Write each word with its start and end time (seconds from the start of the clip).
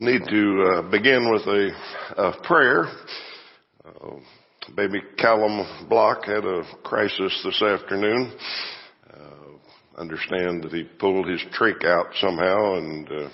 need 0.00 0.22
to 0.30 0.62
uh, 0.62 0.90
begin 0.90 1.30
with 1.30 1.42
a, 1.42 1.70
a 2.16 2.42
prayer. 2.42 2.86
Uh, 3.84 4.16
baby 4.74 4.98
Callum 5.18 5.88
Block 5.90 6.24
had 6.24 6.44
a 6.44 6.62
crisis 6.82 7.38
this 7.44 7.62
afternoon. 7.62 8.32
Uh, 9.12 10.00
understand 10.00 10.64
that 10.64 10.72
he 10.72 10.84
pulled 10.98 11.28
his 11.28 11.42
trach 11.58 11.84
out 11.84 12.06
somehow 12.18 12.76
and 12.76 13.08
uh, 13.10 13.28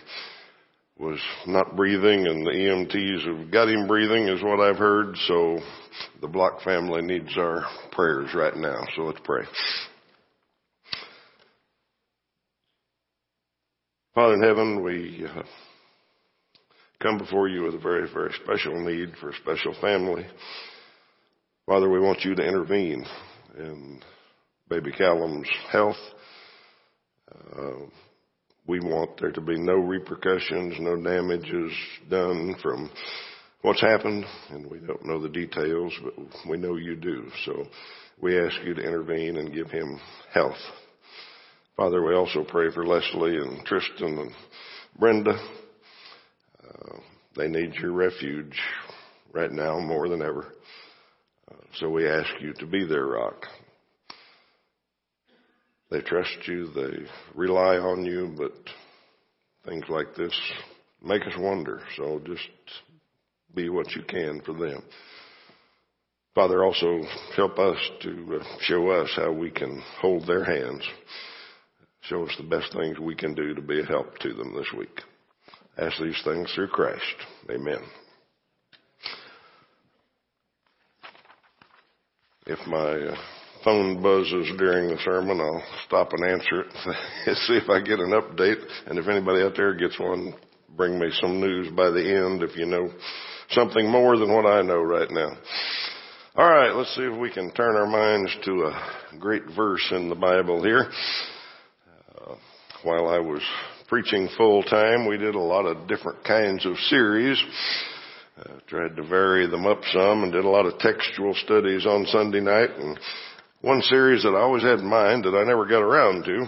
was 0.99 1.21
not 1.47 1.77
breathing, 1.77 2.27
and 2.27 2.45
the 2.45 2.51
EMTs 2.51 3.27
have 3.27 3.51
got 3.53 3.69
him 3.69 3.87
breathing, 3.87 4.29
is 4.29 4.43
what 4.43 4.61
I've 4.61 4.79
heard. 4.79 5.15
So 5.29 5.61
the 6.21 6.27
Block 6.27 6.63
family 6.63 7.03
needs 7.03 7.37
our 7.37 7.65
prayers 7.93 8.35
right 8.35 8.57
now. 8.57 8.81
So 8.97 9.03
let's 9.03 9.21
pray. 9.23 9.45
Father 14.15 14.35
in 14.35 14.43
heaven, 14.43 14.83
we 14.83 15.27
uh, 15.29 15.43
come 17.03 17.19
before 17.19 17.49
you 17.49 17.63
with 17.63 17.75
a 17.75 17.79
very, 17.79 18.09
very 18.13 18.33
special 18.43 18.81
need 18.81 19.13
for 19.21 19.31
a 19.31 19.37
special 19.37 19.75
family. 19.81 20.27
Father, 21.67 21.89
we 21.89 22.01
want 22.01 22.25
you 22.25 22.35
to 22.35 22.47
intervene 22.47 23.05
in 23.59 24.01
baby 24.69 24.93
Callum's 24.93 25.49
health. 25.71 25.97
Uh, 27.33 27.87
we 28.67 28.81
want 28.81 29.21
there 29.21 29.33
to 29.33 29.41
be 29.41 29.59
no 29.59 29.75
repercussions, 29.75 30.77
no 30.81 30.97
damages 30.97 31.73
done 32.11 32.57
from 32.63 32.91
what's 33.63 33.81
happened, 33.81 34.25
and 34.51 34.69
we 34.71 34.79
don't 34.79 35.05
know 35.05 35.21
the 35.21 35.29
details, 35.29 35.93
but 36.03 36.15
we 36.49 36.57
know 36.57 36.77
you 36.77 36.97
do. 36.97 37.29
So 37.45 37.65
we 38.21 38.39
ask 38.39 38.57
you 38.65 38.75
to 38.75 38.83
intervene 38.83 39.37
and 39.37 39.53
give 39.53 39.71
him 39.71 40.01
health. 40.33 40.57
Father, 41.77 42.03
we 42.03 42.15
also 42.15 42.45
pray 42.45 42.73
for 42.73 42.87
Leslie 42.87 43.37
and 43.37 43.65
Tristan 43.67 44.19
and 44.19 44.31
Brenda. 44.99 45.39
Uh, 46.69 46.99
they 47.37 47.49
need 47.49 47.75
your 47.75 47.93
refuge 47.93 48.59
right 49.33 49.53
now 49.53 49.79
more 49.79 50.09
than 50.09 50.23
ever. 50.23 50.53
Uh, 51.51 51.57
so 51.75 51.91
we 51.91 52.09
ask 52.09 52.31
you 52.41 52.53
to 52.55 52.67
be 52.67 52.87
their 52.87 53.07
rock. 53.07 53.47
They 55.91 56.01
trust 56.01 56.37
you, 56.47 56.69
they 56.75 57.07
rely 57.35 57.77
on 57.77 58.05
you, 58.05 58.35
but 58.37 58.53
things 59.65 59.85
like 59.89 60.15
this 60.17 60.35
make 61.03 61.23
us 61.23 61.39
wonder. 61.39 61.81
So 61.97 62.21
just 62.27 62.49
be 63.55 63.69
what 63.69 63.93
you 63.93 64.03
can 64.03 64.41
for 64.45 64.53
them. 64.53 64.83
Father, 66.35 66.65
also 66.65 67.01
help 67.35 67.59
us 67.59 67.79
to 68.03 68.41
uh, 68.41 68.45
show 68.61 68.91
us 68.91 69.11
how 69.17 69.33
we 69.33 69.51
can 69.51 69.83
hold 70.01 70.27
their 70.27 70.45
hands. 70.45 70.83
Show 72.03 72.25
us 72.25 72.35
the 72.37 72.45
best 72.45 72.75
things 72.75 72.99
we 72.99 73.15
can 73.15 73.35
do 73.35 73.55
to 73.55 73.63
be 73.63 73.81
a 73.81 73.85
help 73.85 74.19
to 74.19 74.35
them 74.35 74.55
this 74.55 74.71
week. 74.77 75.01
Ask 75.79 76.01
these 76.01 76.21
things 76.25 76.51
through 76.55 76.69
Christ. 76.69 77.03
Amen. 77.51 77.79
If 82.47 82.65
my 82.67 83.13
uh, 83.13 83.17
phone 83.65 84.01
buzzes 84.03 84.53
during 84.57 84.89
the 84.89 84.99
sermon, 85.05 85.41
I'll 85.41 85.63
stop 85.87 86.13
and 86.13 86.25
answer 86.25 86.61
it 86.61 86.67
and 87.27 87.37
see 87.39 87.55
if 87.55 87.69
I 87.69 87.81
get 87.81 87.99
an 87.99 88.13
update. 88.13 88.63
And 88.87 88.99
if 88.99 89.09
anybody 89.09 89.43
out 89.43 89.55
there 89.57 89.75
gets 89.75 89.99
one, 89.99 90.35
bring 90.77 90.99
me 90.99 91.09
some 91.21 91.41
news 91.41 91.69
by 91.75 91.91
the 91.91 92.01
end 92.01 92.43
if 92.43 92.57
you 92.57 92.67
know 92.67 92.91
something 93.51 93.91
more 93.91 94.17
than 94.17 94.33
what 94.33 94.47
I 94.47 94.63
know 94.63 94.81
right 94.81 95.11
now. 95.11 95.31
All 96.37 96.49
right, 96.49 96.75
let's 96.75 96.95
see 96.95 97.03
if 97.03 97.19
we 97.19 97.33
can 97.33 97.51
turn 97.53 97.77
our 97.77 97.87
minds 97.87 98.35
to 98.45 98.65
a 98.65 99.19
great 99.19 99.43
verse 99.57 99.87
in 99.91 100.09
the 100.09 100.15
Bible 100.15 100.63
here. 100.63 100.91
Uh, 102.17 102.35
while 102.83 103.09
I 103.09 103.19
was 103.19 103.43
preaching 103.89 104.29
full 104.37 104.63
time. 104.63 105.07
We 105.07 105.17
did 105.17 105.35
a 105.35 105.41
lot 105.41 105.67
of 105.67 105.89
different 105.89 106.25
kinds 106.25 106.67
of 106.67 106.77
series. 106.89 107.43
Uh, 108.39 108.59
tried 108.67 108.97
to 108.97 109.03
vary 109.03 109.49
them 109.49 109.67
up 109.67 109.81
some 109.93 110.23
and 110.23 110.33
did 110.33 110.45
a 110.45 110.49
lot 110.49 110.67
of 110.67 110.79
textual 110.79 111.35
studies 111.35 111.87
on 111.87 112.05
Sunday 112.07 112.41
night. 112.41 112.71
And 112.77 112.99
one 113.63 113.81
series 113.83 114.23
that 114.25 114.35
I 114.35 114.41
always 114.41 114.63
had 114.63 114.81
in 114.81 114.87
mind 114.87 115.25
that 115.25 115.35
I 115.35 115.45
never 115.45 115.65
got 115.65 115.83
around 115.83 116.25
to, 116.25 116.47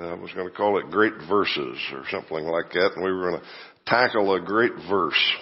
I 0.00 0.14
was 0.14 0.32
going 0.32 0.48
to 0.48 0.54
call 0.54 0.78
it 0.78 0.90
Great 0.90 1.14
Verses 1.28 1.78
or 1.92 2.04
something 2.10 2.46
like 2.46 2.72
that. 2.72 2.92
And 2.94 3.04
we 3.04 3.12
were 3.12 3.30
going 3.30 3.40
to 3.40 3.46
tackle 3.86 4.34
a 4.34 4.40
great 4.40 4.72
verse 4.88 5.32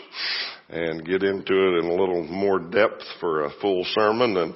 and 0.68 1.06
get 1.06 1.22
into 1.22 1.54
it 1.54 1.84
in 1.84 1.90
a 1.90 1.94
little 1.94 2.24
more 2.24 2.58
depth 2.58 3.04
for 3.20 3.44
a 3.44 3.50
full 3.60 3.84
sermon. 3.94 4.36
And 4.36 4.54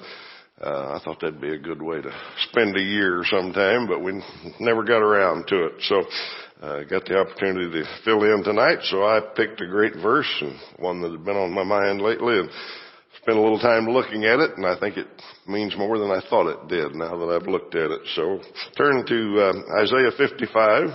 uh, 0.60 0.96
I 0.96 1.00
thought 1.04 1.20
that'd 1.20 1.40
be 1.40 1.54
a 1.54 1.58
good 1.58 1.80
way 1.80 2.02
to 2.02 2.12
spend 2.50 2.76
a 2.76 2.82
year 2.82 3.22
sometime, 3.30 3.86
but 3.86 4.02
we 4.02 4.20
never 4.58 4.82
got 4.82 5.02
around 5.02 5.46
to 5.48 5.66
it. 5.66 5.72
So 5.82 6.02
uh, 6.60 6.84
got 6.84 7.06
the 7.06 7.18
opportunity 7.18 7.70
to 7.70 7.84
fill 8.04 8.22
in 8.22 8.44
tonight, 8.44 8.78
so 8.84 9.02
I 9.02 9.20
picked 9.34 9.60
a 9.60 9.66
great 9.66 9.94
verse 9.94 10.30
and 10.42 10.54
one 10.78 11.00
that 11.00 11.10
had 11.10 11.24
been 11.24 11.36
on 11.36 11.52
my 11.52 11.64
mind 11.64 12.02
lately 12.02 12.38
and 12.38 12.50
spent 13.22 13.38
a 13.38 13.40
little 13.40 13.58
time 13.58 13.86
looking 13.86 14.24
at 14.24 14.40
it, 14.40 14.56
and 14.56 14.66
I 14.66 14.78
think 14.78 14.96
it 14.96 15.08
means 15.48 15.76
more 15.76 15.98
than 15.98 16.10
I 16.10 16.20
thought 16.28 16.50
it 16.50 16.68
did 16.68 16.94
now 16.94 17.16
that 17.16 17.34
I've 17.34 17.48
looked 17.48 17.74
at 17.74 17.90
it. 17.90 18.00
So 18.14 18.40
turn 18.76 19.06
to 19.06 19.48
um, 19.48 19.64
Isaiah 19.80 20.10
55 20.16 20.90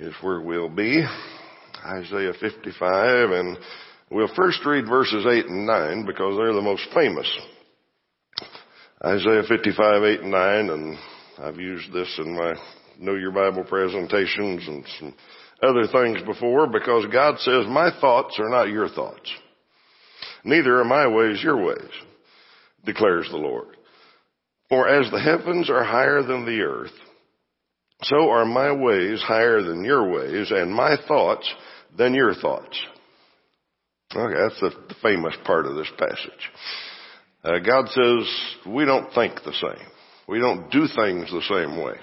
is 0.00 0.14
where 0.20 0.40
we'll 0.40 0.68
be. 0.68 1.04
Isaiah 1.86 2.32
55, 2.40 3.30
and 3.30 3.58
we'll 4.10 4.34
first 4.34 4.64
read 4.66 4.86
verses 4.86 5.24
8 5.24 5.46
and 5.46 5.66
9 5.66 6.06
because 6.06 6.36
they're 6.36 6.52
the 6.52 6.62
most 6.62 6.88
famous. 6.92 7.30
Isaiah 9.04 9.42
55, 9.48 10.02
8 10.02 10.20
and 10.20 10.30
9, 10.30 10.70
and 10.70 10.98
I've 11.38 11.60
used 11.60 11.92
this 11.92 12.12
in 12.18 12.34
my 12.34 12.54
know 12.98 13.14
your 13.14 13.32
Bible 13.32 13.64
presentations 13.64 14.66
and 14.66 14.84
some 14.98 15.14
other 15.62 15.86
things 15.86 16.22
before 16.26 16.66
because 16.66 17.06
God 17.12 17.38
says, 17.38 17.66
my 17.68 17.90
thoughts 18.00 18.38
are 18.38 18.48
not 18.48 18.68
your 18.68 18.88
thoughts. 18.88 19.30
Neither 20.44 20.80
are 20.80 20.84
my 20.84 21.06
ways 21.06 21.42
your 21.42 21.64
ways, 21.64 21.90
declares 22.84 23.28
the 23.30 23.36
Lord. 23.36 23.76
For 24.68 24.88
as 24.88 25.10
the 25.10 25.20
heavens 25.20 25.70
are 25.70 25.84
higher 25.84 26.22
than 26.22 26.44
the 26.44 26.60
earth, 26.62 26.92
so 28.02 28.30
are 28.30 28.44
my 28.44 28.72
ways 28.72 29.22
higher 29.22 29.62
than 29.62 29.84
your 29.84 30.10
ways 30.10 30.50
and 30.50 30.74
my 30.74 30.96
thoughts 31.08 31.48
than 31.96 32.14
your 32.14 32.34
thoughts. 32.34 32.78
Okay, 34.14 34.34
that's 34.38 34.60
the, 34.60 34.94
famous 35.02 35.34
part 35.44 35.66
of 35.66 35.74
this 35.74 35.90
passage. 35.98 36.50
Uh, 37.42 37.58
God 37.58 37.88
says 37.88 38.72
we 38.74 38.84
don't 38.84 39.12
think 39.12 39.34
the 39.44 39.52
same. 39.52 39.86
We 40.28 40.38
don't 40.38 40.70
do 40.70 40.86
things 40.86 41.30
the 41.30 41.42
same 41.48 41.82
way. 41.82 41.94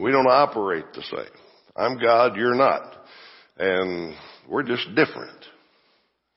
We 0.00 0.12
don't 0.12 0.26
operate 0.26 0.84
the 0.94 1.02
same. 1.02 1.32
I'm 1.76 1.98
God, 1.98 2.36
you're 2.36 2.54
not. 2.54 2.94
And 3.58 4.14
we're 4.48 4.62
just 4.62 4.86
different. 4.94 5.44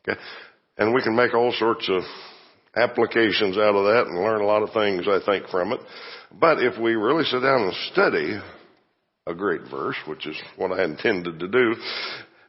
Okay? 0.07 0.19
And 0.77 0.93
we 0.93 1.01
can 1.03 1.15
make 1.15 1.33
all 1.33 1.53
sorts 1.57 1.87
of 1.89 2.01
applications 2.75 3.57
out 3.57 3.75
of 3.75 3.85
that 3.85 4.07
and 4.07 4.23
learn 4.23 4.41
a 4.41 4.45
lot 4.45 4.63
of 4.63 4.73
things, 4.73 5.05
I 5.07 5.19
think, 5.25 5.47
from 5.49 5.73
it. 5.73 5.79
But 6.39 6.63
if 6.63 6.79
we 6.79 6.93
really 6.95 7.25
sit 7.25 7.41
down 7.41 7.61
and 7.61 7.73
study 7.91 8.39
a 9.27 9.35
great 9.35 9.61
verse, 9.69 9.97
which 10.07 10.25
is 10.25 10.35
what 10.55 10.71
I 10.71 10.83
intended 10.83 11.39
to 11.39 11.47
do, 11.47 11.75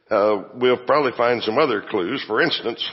uh, 0.09 0.43
we'll 0.55 0.85
probably 0.85 1.11
find 1.17 1.43
some 1.43 1.57
other 1.57 1.83
clues. 1.89 2.23
For 2.25 2.41
instance, 2.41 2.83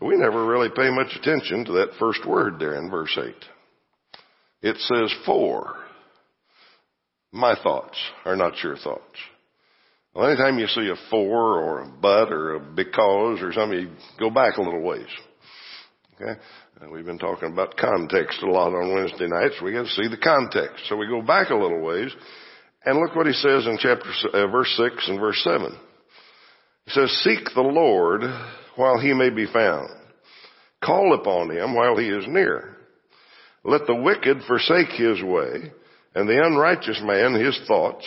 we 0.00 0.16
never 0.16 0.46
really 0.46 0.68
pay 0.68 0.90
much 0.90 1.14
attention 1.16 1.64
to 1.66 1.72
that 1.72 1.92
first 1.98 2.26
word 2.26 2.58
there 2.58 2.76
in 2.76 2.90
verse 2.90 3.16
8. 3.18 3.34
It 4.62 4.76
says 4.78 5.14
for. 5.24 5.76
My 7.32 7.54
thoughts 7.62 7.98
are 8.24 8.36
not 8.36 8.62
your 8.62 8.76
thoughts. 8.76 9.18
Well, 10.14 10.26
anytime 10.26 10.58
you 10.58 10.66
see 10.66 10.88
a 10.88 10.96
for 11.10 11.60
or 11.60 11.82
a 11.82 11.88
but 11.88 12.32
or 12.32 12.54
a 12.56 12.60
because 12.60 13.40
or 13.40 13.52
something, 13.52 13.90
go 14.18 14.30
back 14.30 14.56
a 14.56 14.62
little 14.62 14.82
ways. 14.82 15.06
Okay? 16.14 16.38
And 16.80 16.90
we've 16.90 17.04
been 17.04 17.18
talking 17.18 17.52
about 17.52 17.76
context 17.76 18.42
a 18.42 18.50
lot 18.50 18.74
on 18.74 18.92
Wednesday 18.92 19.28
nights. 19.28 19.60
We 19.62 19.72
got 19.72 19.84
to 19.84 19.90
see 19.90 20.08
the 20.08 20.16
context. 20.16 20.84
So 20.88 20.96
we 20.96 21.06
go 21.06 21.22
back 21.22 21.50
a 21.50 21.54
little 21.54 21.80
ways 21.80 22.10
and 22.84 22.98
look 22.98 23.14
what 23.14 23.26
he 23.26 23.32
says 23.32 23.66
in 23.66 23.78
chapter, 23.78 24.10
uh, 24.32 24.46
verse 24.48 24.74
6 24.76 25.08
and 25.08 25.20
verse 25.20 25.40
7. 25.44 25.70
He 26.86 26.90
says, 26.90 27.10
seek 27.22 27.44
the 27.54 27.60
Lord 27.60 28.22
while 28.74 28.98
he 28.98 29.12
may 29.12 29.30
be 29.30 29.46
found. 29.46 29.90
Call 30.82 31.14
upon 31.14 31.50
him 31.50 31.74
while 31.74 31.96
he 31.96 32.08
is 32.08 32.24
near. 32.26 32.76
Let 33.62 33.86
the 33.86 33.94
wicked 33.94 34.38
forsake 34.48 34.88
his 34.88 35.22
way 35.22 35.72
and 36.14 36.28
the 36.28 36.42
unrighteous 36.42 37.00
man 37.02 37.34
his 37.34 37.58
thoughts. 37.66 38.06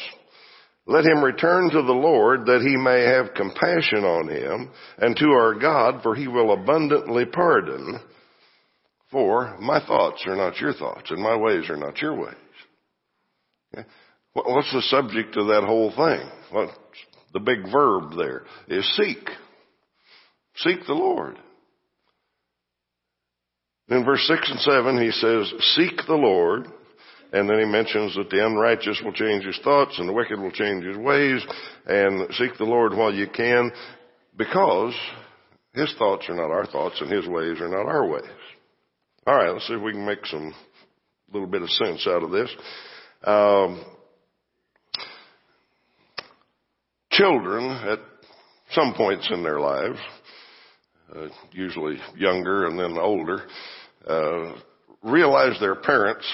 Let 0.85 1.05
him 1.05 1.23
return 1.23 1.69
to 1.69 1.81
the 1.81 1.93
Lord 1.93 2.45
that 2.47 2.61
he 2.61 2.75
may 2.75 3.03
have 3.03 3.35
compassion 3.35 4.03
on 4.03 4.27
him 4.27 4.69
and 4.97 5.15
to 5.15 5.27
our 5.27 5.53
God 5.53 6.03
for 6.03 6.13
he 6.13 6.27
will 6.27 6.51
abundantly 6.51 7.25
pardon. 7.25 7.99
For 9.09 9.57
my 9.61 9.79
thoughts 9.85 10.23
are 10.27 10.35
not 10.35 10.59
your 10.59 10.73
thoughts 10.73 11.09
and 11.11 11.21
my 11.21 11.37
ways 11.37 11.69
are 11.69 11.77
not 11.77 12.01
your 12.01 12.15
ways. 12.15 12.35
Okay? 13.73 13.87
What's 14.33 14.73
the 14.73 14.81
subject 14.81 15.37
of 15.37 15.47
that 15.47 15.63
whole 15.63 15.91
thing? 15.91 16.29
Well, 16.53 16.75
the 17.33 17.39
big 17.39 17.71
verb 17.71 18.13
there 18.17 18.43
is 18.67 18.85
seek. 18.97 19.29
Seek 20.57 20.85
the 20.85 20.93
Lord. 20.93 21.37
In 23.89 24.03
verse 24.03 24.25
6 24.27 24.51
and 24.51 24.59
7 24.59 25.01
he 25.01 25.11
says, 25.11 25.53
Seek 25.75 25.97
the 26.07 26.15
Lord 26.15 26.67
And 27.33 27.49
then 27.49 27.59
he 27.59 27.65
mentions 27.65 28.15
that 28.15 28.29
the 28.29 28.45
unrighteous 28.45 29.01
will 29.03 29.11
change 29.11 29.43
his 29.43 29.59
thoughts 29.63 29.97
and 29.97 30.07
the 30.07 30.13
wicked 30.13 30.39
will 30.39 30.51
change 30.51 30.85
his 30.85 30.97
ways 30.97 31.43
and 31.87 32.31
seek 32.35 32.55
the 32.57 32.63
Lord 32.63 32.93
while 32.93 33.11
you 33.11 33.27
can 33.27 33.71
because 34.37 34.93
his 35.73 35.91
thoughts 35.97 36.29
are 36.29 36.35
not 36.35 36.51
our 36.51 36.67
thoughts 36.67 37.01
and 37.01 37.11
his 37.11 37.27
ways 37.27 37.59
are 37.59 37.69
not 37.69 37.87
our 37.87 38.07
ways. 38.07 38.23
All 39.25 39.35
right, 39.35 39.49
let's 39.49 39.67
see 39.67 39.73
if 39.73 39.81
we 39.81 39.93
can 39.93 40.05
make 40.05 40.23
some 40.27 40.53
little 41.33 41.47
bit 41.47 41.63
of 41.63 41.69
sense 41.71 42.05
out 42.05 42.21
of 42.21 42.29
this. 42.29 42.55
Um, 43.23 43.83
children 47.09 47.65
at 47.65 47.99
some 48.73 48.93
points 48.93 49.27
in 49.33 49.41
their 49.41 49.59
lives, 49.59 49.97
uh, 51.15 51.29
usually 51.51 51.97
younger 52.15 52.67
and 52.67 52.77
then 52.77 52.95
older, 52.99 53.41
uh, 54.07 54.53
realize 55.01 55.59
their 55.59 55.75
parents 55.75 56.31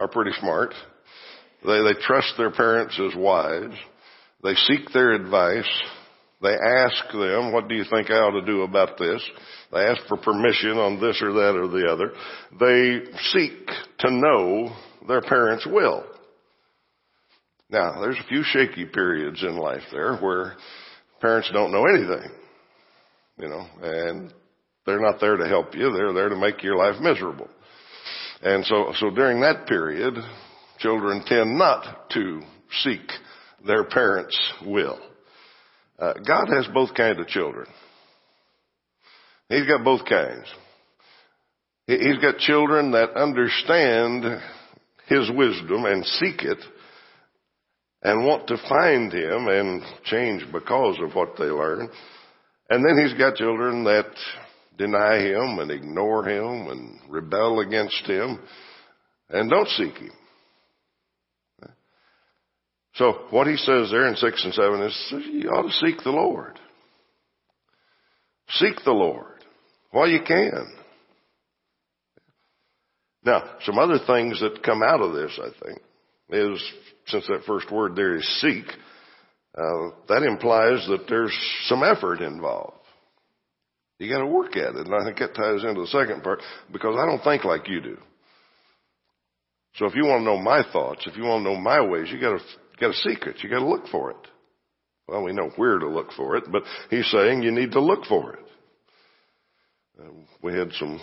are 0.00 0.08
pretty 0.08 0.32
smart. 0.40 0.74
They, 1.64 1.82
they 1.82 2.00
trust 2.00 2.32
their 2.38 2.50
parents 2.50 2.98
as 2.98 3.14
wise. 3.14 3.76
They 4.42 4.54
seek 4.54 4.90
their 4.92 5.12
advice. 5.12 5.68
They 6.42 6.54
ask 6.54 7.12
them, 7.12 7.52
what 7.52 7.68
do 7.68 7.74
you 7.74 7.84
think 7.84 8.10
I 8.10 8.14
ought 8.14 8.40
to 8.40 8.46
do 8.46 8.62
about 8.62 8.98
this? 8.98 9.22
They 9.70 9.80
ask 9.80 10.00
for 10.08 10.16
permission 10.16 10.78
on 10.78 10.98
this 10.98 11.20
or 11.22 11.34
that 11.34 11.54
or 11.54 11.68
the 11.68 11.86
other. 11.86 12.12
They 12.58 13.12
seek 13.32 13.66
to 13.98 14.10
know 14.10 14.74
their 15.06 15.20
parents' 15.20 15.66
will. 15.66 16.04
Now, 17.68 18.00
there's 18.00 18.18
a 18.18 18.28
few 18.28 18.42
shaky 18.42 18.86
periods 18.86 19.42
in 19.42 19.56
life 19.56 19.82
there 19.92 20.16
where 20.16 20.56
parents 21.20 21.50
don't 21.52 21.70
know 21.70 21.84
anything, 21.86 22.30
you 23.38 23.48
know, 23.48 23.66
and 23.82 24.32
they're 24.86 24.98
not 24.98 25.20
there 25.20 25.36
to 25.36 25.46
help 25.46 25.74
you. 25.74 25.92
They're 25.92 26.14
there 26.14 26.30
to 26.30 26.36
make 26.36 26.62
your 26.62 26.76
life 26.76 27.00
miserable. 27.00 27.48
And 28.42 28.64
so, 28.64 28.92
so 28.98 29.10
during 29.10 29.40
that 29.40 29.66
period, 29.66 30.14
children 30.78 31.22
tend 31.26 31.58
not 31.58 32.10
to 32.10 32.40
seek 32.82 33.00
their 33.66 33.84
parents' 33.84 34.52
will. 34.64 34.98
Uh, 35.98 36.14
God 36.26 36.48
has 36.48 36.66
both 36.72 36.94
kinds 36.94 37.20
of 37.20 37.26
children. 37.26 37.66
He's 39.50 39.66
got 39.66 39.84
both 39.84 40.06
kinds. 40.08 40.46
He's 41.86 42.18
got 42.18 42.38
children 42.38 42.92
that 42.92 43.16
understand 43.16 44.24
His 45.06 45.30
wisdom 45.34 45.84
and 45.84 46.04
seek 46.04 46.42
it 46.42 46.58
and 48.02 48.24
want 48.24 48.46
to 48.46 48.56
find 48.68 49.12
Him 49.12 49.48
and 49.48 49.82
change 50.04 50.44
because 50.52 50.98
of 51.02 51.14
what 51.14 51.34
they 51.36 51.46
learn. 51.46 51.90
And 52.70 52.84
then 52.84 53.04
He's 53.04 53.18
got 53.18 53.34
children 53.34 53.84
that 53.84 54.06
deny 54.80 55.18
Him 55.18 55.58
and 55.58 55.70
ignore 55.70 56.26
Him 56.26 56.68
and 56.68 56.98
rebel 57.08 57.60
against 57.60 58.02
Him 58.06 58.40
and 59.28 59.50
don't 59.50 59.68
seek 59.68 59.94
Him. 59.94 60.12
So 62.94 63.12
what 63.30 63.46
he 63.46 63.56
says 63.56 63.90
there 63.90 64.08
in 64.08 64.16
6 64.16 64.44
and 64.44 64.54
7 64.54 64.82
is 64.82 65.14
you 65.32 65.48
ought 65.50 65.62
to 65.62 65.72
seek 65.72 66.02
the 66.02 66.10
Lord. 66.10 66.58
Seek 68.48 68.74
the 68.84 68.92
Lord 68.92 69.44
while 69.92 70.08
you 70.08 70.20
can. 70.26 70.66
Now, 73.24 73.44
some 73.64 73.78
other 73.78 73.98
things 74.06 74.40
that 74.40 74.62
come 74.64 74.82
out 74.82 75.00
of 75.00 75.12
this, 75.12 75.38
I 75.40 75.64
think, 75.64 75.80
is 76.30 76.72
since 77.06 77.26
that 77.28 77.44
first 77.46 77.70
word 77.70 77.94
there 77.94 78.16
is 78.16 78.40
seek, 78.40 78.64
uh, 79.56 79.90
that 80.08 80.22
implies 80.22 80.86
that 80.88 81.04
there's 81.08 81.36
some 81.66 81.82
effort 81.82 82.20
involved. 82.20 82.79
You 84.00 84.10
got 84.10 84.20
to 84.20 84.26
work 84.26 84.56
at 84.56 84.74
it, 84.74 84.86
and 84.86 84.94
I 84.94 85.04
think 85.04 85.18
that 85.18 85.34
ties 85.34 85.62
into 85.62 85.82
the 85.82 85.86
second 85.88 86.22
part 86.22 86.40
because 86.72 86.96
I 86.98 87.04
don't 87.04 87.22
think 87.22 87.44
like 87.44 87.68
you 87.68 87.80
do. 87.80 87.98
So 89.74 89.84
if 89.84 89.94
you 89.94 90.06
want 90.06 90.22
to 90.22 90.24
know 90.24 90.38
my 90.38 90.62
thoughts, 90.72 91.06
if 91.06 91.16
you 91.16 91.24
want 91.24 91.44
to 91.44 91.52
know 91.52 91.60
my 91.60 91.80
ways, 91.80 92.08
you 92.10 92.18
got 92.18 92.38
to 92.38 92.44
to 92.88 92.94
seek 92.94 93.26
it. 93.26 93.36
You 93.42 93.50
got 93.50 93.58
to 93.58 93.68
look 93.68 93.86
for 93.88 94.10
it. 94.10 94.16
Well, 95.06 95.22
we 95.22 95.32
know 95.32 95.50
where 95.56 95.78
to 95.78 95.88
look 95.88 96.12
for 96.12 96.36
it, 96.36 96.44
but 96.50 96.62
he's 96.88 97.10
saying 97.10 97.42
you 97.42 97.50
need 97.50 97.72
to 97.72 97.80
look 97.80 98.04
for 98.06 98.34
it. 98.34 98.44
Um, 100.00 100.24
we 100.42 100.54
had 100.54 100.72
some 100.72 100.98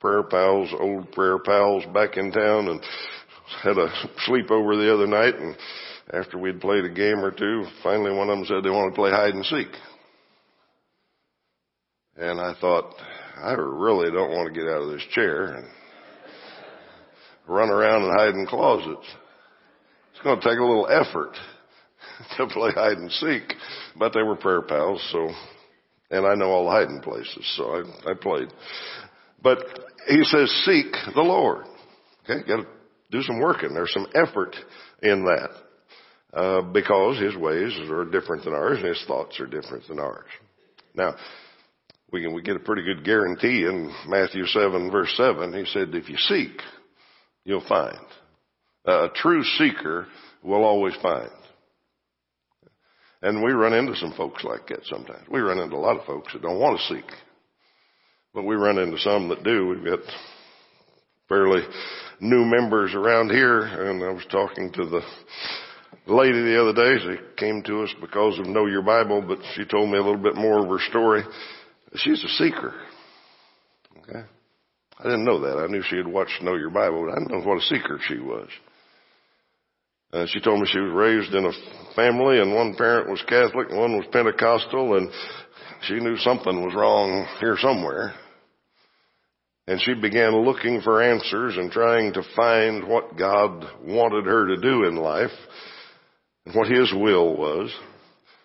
prayer 0.00 0.24
pals, 0.24 0.70
old 0.78 1.12
prayer 1.12 1.38
pals 1.38 1.84
back 1.94 2.16
in 2.16 2.32
town 2.32 2.68
and 2.68 2.80
had 3.62 3.78
a 3.78 3.88
sleepover 4.28 4.76
the 4.76 4.92
other 4.92 5.06
night 5.06 5.36
and 5.36 5.56
after 6.12 6.38
we'd 6.38 6.60
played 6.60 6.84
a 6.84 6.88
game 6.88 7.18
or 7.18 7.30
two, 7.30 7.64
finally 7.82 8.12
one 8.12 8.30
of 8.30 8.38
them 8.38 8.46
said 8.46 8.62
they 8.62 8.70
wanted 8.70 8.90
to 8.90 8.96
play 8.96 9.10
hide 9.10 9.34
and 9.34 9.44
seek. 9.44 9.68
And 12.18 12.40
I 12.40 12.54
thought, 12.60 12.94
I 13.36 13.52
really 13.52 14.10
don't 14.10 14.30
want 14.30 14.52
to 14.52 14.58
get 14.58 14.68
out 14.68 14.82
of 14.82 14.90
this 14.90 15.04
chair 15.12 15.56
and 15.56 15.66
run 17.46 17.68
around 17.68 18.04
and 18.04 18.18
hide 18.18 18.34
in 18.34 18.46
closets. 18.46 19.06
It's 20.12 20.22
going 20.22 20.40
to 20.40 20.48
take 20.48 20.58
a 20.58 20.64
little 20.64 20.88
effort 20.88 21.36
to 22.38 22.46
play 22.46 22.70
hide 22.72 22.96
and 22.96 23.12
seek, 23.12 23.52
but 23.98 24.14
they 24.14 24.22
were 24.22 24.36
prayer 24.36 24.62
pals, 24.62 25.06
so, 25.12 25.28
and 26.10 26.26
I 26.26 26.34
know 26.34 26.46
all 26.46 26.64
the 26.64 26.70
hiding 26.70 27.00
places, 27.02 27.54
so 27.56 27.82
I, 28.06 28.10
I 28.10 28.14
played. 28.14 28.48
But 29.42 29.58
he 30.08 30.24
says, 30.24 30.50
seek 30.64 30.92
the 31.14 31.20
Lord. 31.20 31.66
Okay, 32.24 32.46
got 32.48 32.62
to 32.62 32.66
do 33.10 33.20
some 33.22 33.40
working. 33.40 33.74
There's 33.74 33.92
some 33.92 34.06
effort 34.14 34.56
in 35.02 35.24
that. 35.24 35.50
Uh, 36.32 36.60
because 36.60 37.18
his 37.18 37.36
ways 37.36 37.72
are 37.90 38.04
different 38.04 38.44
than 38.44 38.52
ours 38.52 38.78
and 38.78 38.88
his 38.88 39.02
thoughts 39.06 39.38
are 39.40 39.46
different 39.46 39.86
than 39.88 39.98
ours. 39.98 40.26
Now, 40.94 41.14
we 42.12 42.22
can, 42.22 42.32
we 42.32 42.42
get 42.42 42.56
a 42.56 42.60
pretty 42.60 42.82
good 42.82 43.04
guarantee 43.04 43.64
in 43.64 43.92
Matthew 44.06 44.46
7 44.46 44.90
verse 44.90 45.12
7. 45.16 45.52
He 45.52 45.64
said, 45.72 45.94
if 45.94 46.08
you 46.08 46.16
seek, 46.16 46.60
you'll 47.44 47.66
find. 47.68 47.98
A 48.84 49.08
true 49.14 49.42
seeker 49.58 50.06
will 50.42 50.64
always 50.64 50.94
find. 51.02 51.30
And 53.22 53.42
we 53.42 53.52
run 53.52 53.72
into 53.72 53.96
some 53.96 54.12
folks 54.16 54.44
like 54.44 54.68
that 54.68 54.84
sometimes. 54.84 55.26
We 55.28 55.40
run 55.40 55.58
into 55.58 55.74
a 55.74 55.78
lot 55.78 55.98
of 55.98 56.06
folks 56.06 56.32
that 56.32 56.42
don't 56.42 56.60
want 56.60 56.78
to 56.78 56.94
seek. 56.94 57.10
But 58.32 58.44
we 58.44 58.54
run 58.54 58.78
into 58.78 58.98
some 58.98 59.28
that 59.28 59.42
do. 59.42 59.66
We've 59.66 59.84
got 59.84 60.04
fairly 61.28 61.62
new 62.20 62.44
members 62.44 62.94
around 62.94 63.30
here 63.30 63.62
and 63.62 64.04
I 64.04 64.10
was 64.10 64.24
talking 64.30 64.70
to 64.74 64.84
the 64.86 65.00
lady 66.06 66.40
the 66.40 66.60
other 66.60 66.72
day. 66.72 67.02
She 67.02 67.36
came 67.36 67.62
to 67.64 67.82
us 67.82 67.90
because 68.00 68.38
of 68.38 68.46
Know 68.46 68.66
Your 68.66 68.82
Bible, 68.82 69.22
but 69.26 69.38
she 69.54 69.64
told 69.64 69.90
me 69.90 69.98
a 69.98 70.02
little 70.02 70.22
bit 70.22 70.36
more 70.36 70.60
of 70.60 70.68
her 70.68 70.88
story. 70.88 71.22
She's 71.96 72.22
a 72.22 72.28
seeker. 72.28 72.74
Okay. 73.98 74.22
I 74.98 75.02
didn't 75.02 75.24
know 75.24 75.40
that. 75.40 75.58
I 75.58 75.66
knew 75.66 75.82
she 75.82 75.96
had 75.96 76.06
watched 76.06 76.42
Know 76.42 76.54
Your 76.54 76.70
Bible, 76.70 77.04
but 77.04 77.12
I 77.12 77.18
didn't 77.18 77.30
know 77.30 77.46
what 77.46 77.58
a 77.58 77.66
seeker 77.66 77.98
she 78.06 78.18
was. 78.18 78.48
Uh, 80.12 80.26
she 80.28 80.40
told 80.40 80.60
me 80.60 80.66
she 80.70 80.78
was 80.78 80.92
raised 80.92 81.34
in 81.34 81.44
a 81.44 81.94
family 81.94 82.40
and 82.40 82.54
one 82.54 82.74
parent 82.76 83.10
was 83.10 83.22
Catholic 83.28 83.68
and 83.70 83.78
one 83.78 83.96
was 83.96 84.06
Pentecostal 84.12 84.96
and 84.96 85.10
she 85.82 85.94
knew 85.94 86.16
something 86.16 86.64
was 86.64 86.74
wrong 86.74 87.26
here 87.40 87.56
somewhere. 87.60 88.14
And 89.66 89.80
she 89.80 89.94
began 89.94 90.32
looking 90.44 90.80
for 90.80 91.02
answers 91.02 91.56
and 91.56 91.72
trying 91.72 92.12
to 92.12 92.22
find 92.36 92.88
what 92.88 93.18
God 93.18 93.64
wanted 93.84 94.24
her 94.26 94.46
to 94.46 94.56
do 94.56 94.84
in 94.84 94.94
life 94.94 95.32
and 96.44 96.54
what 96.54 96.68
His 96.68 96.92
will 96.92 97.36
was. 97.36 97.74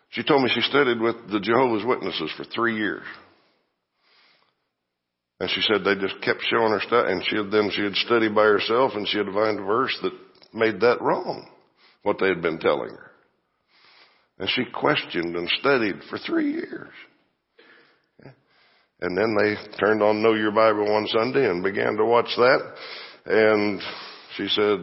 She 0.10 0.24
told 0.24 0.42
me 0.44 0.50
she 0.54 0.62
studied 0.62 1.00
with 1.00 1.16
the 1.30 1.40
Jehovah's 1.40 1.86
Witnesses 1.86 2.32
for 2.36 2.44
three 2.44 2.76
years. 2.76 3.04
And 5.42 5.50
she 5.50 5.62
said 5.62 5.84
they 5.84 5.96
just 5.96 6.22
kept 6.22 6.44
showing 6.52 6.72
her 6.72 6.82
stuff 6.82 7.08
and 7.08 7.24
she 7.26 7.36
then 7.36 7.72
she 7.74 7.82
had 7.82 7.96
studied 7.96 8.36
by 8.36 8.44
herself 8.44 8.92
and 8.94 9.08
she 9.08 9.18
had 9.18 9.26
find 9.26 9.60
a 9.60 9.64
verse 9.64 9.98
that 10.04 10.14
made 10.54 10.82
that 10.82 11.02
wrong, 11.02 11.50
what 12.04 12.20
they 12.20 12.28
had 12.28 12.44
been 12.44 12.60
telling 12.60 12.92
her. 12.92 13.12
And 14.38 14.48
she 14.48 14.66
questioned 14.72 15.36
and 15.36 15.50
studied 15.60 15.96
for 16.12 16.20
three 16.20 16.52
years. 16.52 16.90
And 19.00 19.18
then 19.18 19.36
they 19.36 19.78
turned 19.80 20.04
on 20.04 20.22
Know 20.22 20.36
Your 20.36 20.52
Bible 20.52 20.86
one 20.88 21.08
Sunday 21.08 21.50
and 21.50 21.64
began 21.64 21.98
to 21.98 22.06
watch 22.06 22.30
that. 22.38 22.76
And 23.26 23.82
she 24.38 24.48
said, 24.48 24.80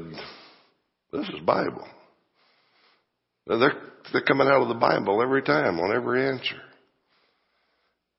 this 1.13 1.29
is 1.29 1.41
Bible. 1.47 1.87
They're, 3.47 3.81
they're 4.13 4.23
coming 4.23 4.49
out 4.49 4.63
of 4.63 4.69
the 4.69 4.75
Bible 4.75 5.23
every 5.23 5.43
time 5.43 5.79
on 5.79 5.95
every 5.95 6.27
answer. 6.27 6.61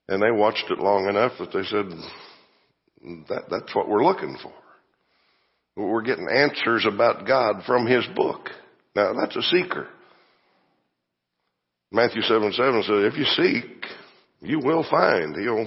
And 0.08 0.22
they 0.22 0.30
watched 0.30 0.64
it 0.70 0.78
long 0.78 1.06
enough 1.06 1.32
that 1.38 1.52
they 1.52 1.64
said, 1.64 1.86
that, 3.28 3.44
that's 3.50 3.74
what 3.74 3.88
we're 3.88 4.04
looking 4.04 4.36
for. 4.42 4.52
We're 5.76 6.02
getting 6.02 6.28
answers 6.28 6.86
about 6.86 7.26
God 7.26 7.62
from 7.66 7.86
His 7.86 8.04
book. 8.14 8.48
Now 8.94 9.12
that's 9.18 9.36
a 9.36 9.42
seeker. 9.42 9.88
Matthew 11.92 12.22
7, 12.22 12.52
7 12.52 12.82
says, 12.82 13.12
if 13.12 13.16
you 13.16 13.24
seek, 13.24 13.84
you 14.42 14.60
will 14.60 14.86
find. 14.88 15.34
He'll, 15.34 15.66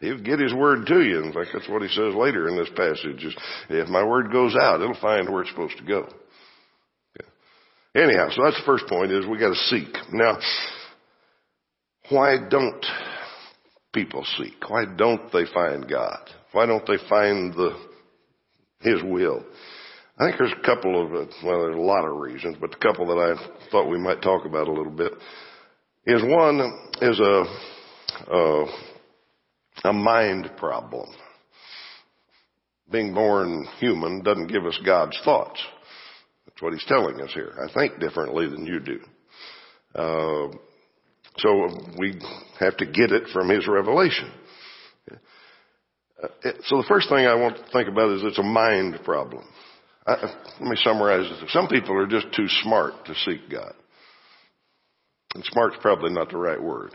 he'll 0.00 0.22
get 0.22 0.38
His 0.38 0.54
word 0.54 0.86
to 0.86 1.02
you. 1.02 1.22
In 1.22 1.32
fact, 1.32 1.50
that's 1.52 1.68
what 1.68 1.82
He 1.82 1.88
says 1.88 2.14
later 2.14 2.48
in 2.48 2.56
this 2.56 2.70
passage 2.74 3.24
is, 3.24 3.36
if 3.68 3.88
my 3.88 4.04
word 4.04 4.32
goes 4.32 4.56
out, 4.60 4.80
it'll 4.80 4.98
find 5.00 5.28
where 5.28 5.42
it's 5.42 5.50
supposed 5.50 5.76
to 5.78 5.84
go. 5.84 6.08
Okay. 7.18 7.28
Anyhow, 7.94 8.28
so 8.30 8.44
that's 8.44 8.56
the 8.56 8.66
first 8.66 8.86
point 8.86 9.12
is 9.12 9.26
we 9.26 9.38
gotta 9.38 9.54
seek. 9.54 9.94
Now, 10.12 10.38
why 12.08 12.36
don't 12.48 12.84
people 13.92 14.24
seek? 14.38 14.68
Why 14.68 14.84
don't 14.96 15.30
they 15.32 15.44
find 15.52 15.88
God? 15.88 16.30
Why 16.52 16.66
don't 16.66 16.86
they 16.86 16.98
find 17.08 17.52
the, 17.52 17.76
His 18.80 19.02
will? 19.02 19.44
I 20.18 20.26
think 20.26 20.38
there's 20.38 20.52
a 20.52 20.66
couple 20.66 21.00
of, 21.00 21.10
well, 21.44 21.62
there's 21.62 21.76
a 21.76 21.80
lot 21.80 22.04
of 22.04 22.16
reasons, 22.16 22.56
but 22.60 22.70
the 22.72 22.76
couple 22.78 23.06
that 23.06 23.18
I 23.18 23.70
thought 23.70 23.88
we 23.88 23.98
might 23.98 24.20
talk 24.20 24.46
about 24.46 24.66
a 24.66 24.72
little 24.72 24.92
bit 24.92 25.12
is 26.06 26.22
one 26.24 26.60
is 27.00 27.20
a, 27.20 27.44
a, 28.32 28.66
a 29.84 29.92
mind 29.92 30.50
problem. 30.56 31.08
Being 32.90 33.14
born 33.14 33.66
human 33.78 34.22
doesn't 34.22 34.48
give 34.48 34.64
us 34.64 34.78
God's 34.84 35.18
thoughts. 35.24 35.60
That's 36.46 36.62
what 36.62 36.72
he's 36.72 36.86
telling 36.86 37.20
us 37.20 37.30
here. 37.32 37.52
I 37.62 37.72
think 37.72 38.00
differently 38.00 38.48
than 38.48 38.66
you 38.66 38.80
do. 38.80 38.98
Uh, 39.94 40.48
so 41.36 41.68
we 41.98 42.20
have 42.58 42.76
to 42.78 42.86
get 42.86 43.12
it 43.12 43.28
from 43.32 43.50
his 43.50 43.68
revelation. 43.68 44.32
Uh, 46.22 46.28
so 46.64 46.78
the 46.78 46.86
first 46.88 47.08
thing 47.08 47.26
I 47.26 47.34
want 47.34 47.56
to 47.56 47.62
think 47.72 47.88
about 47.88 48.10
is 48.10 48.22
it's 48.24 48.38
a 48.38 48.42
mind 48.42 48.98
problem. 49.04 49.44
I, 50.06 50.34
let 50.60 50.70
me 50.70 50.76
summarize 50.82 51.28
this. 51.28 51.52
Some 51.52 51.68
people 51.68 51.96
are 51.96 52.06
just 52.06 52.34
too 52.34 52.46
smart 52.62 52.94
to 53.06 53.14
seek 53.24 53.50
God. 53.50 53.74
And 55.34 55.44
smart's 55.44 55.76
probably 55.80 56.12
not 56.12 56.30
the 56.30 56.38
right 56.38 56.62
word. 56.62 56.92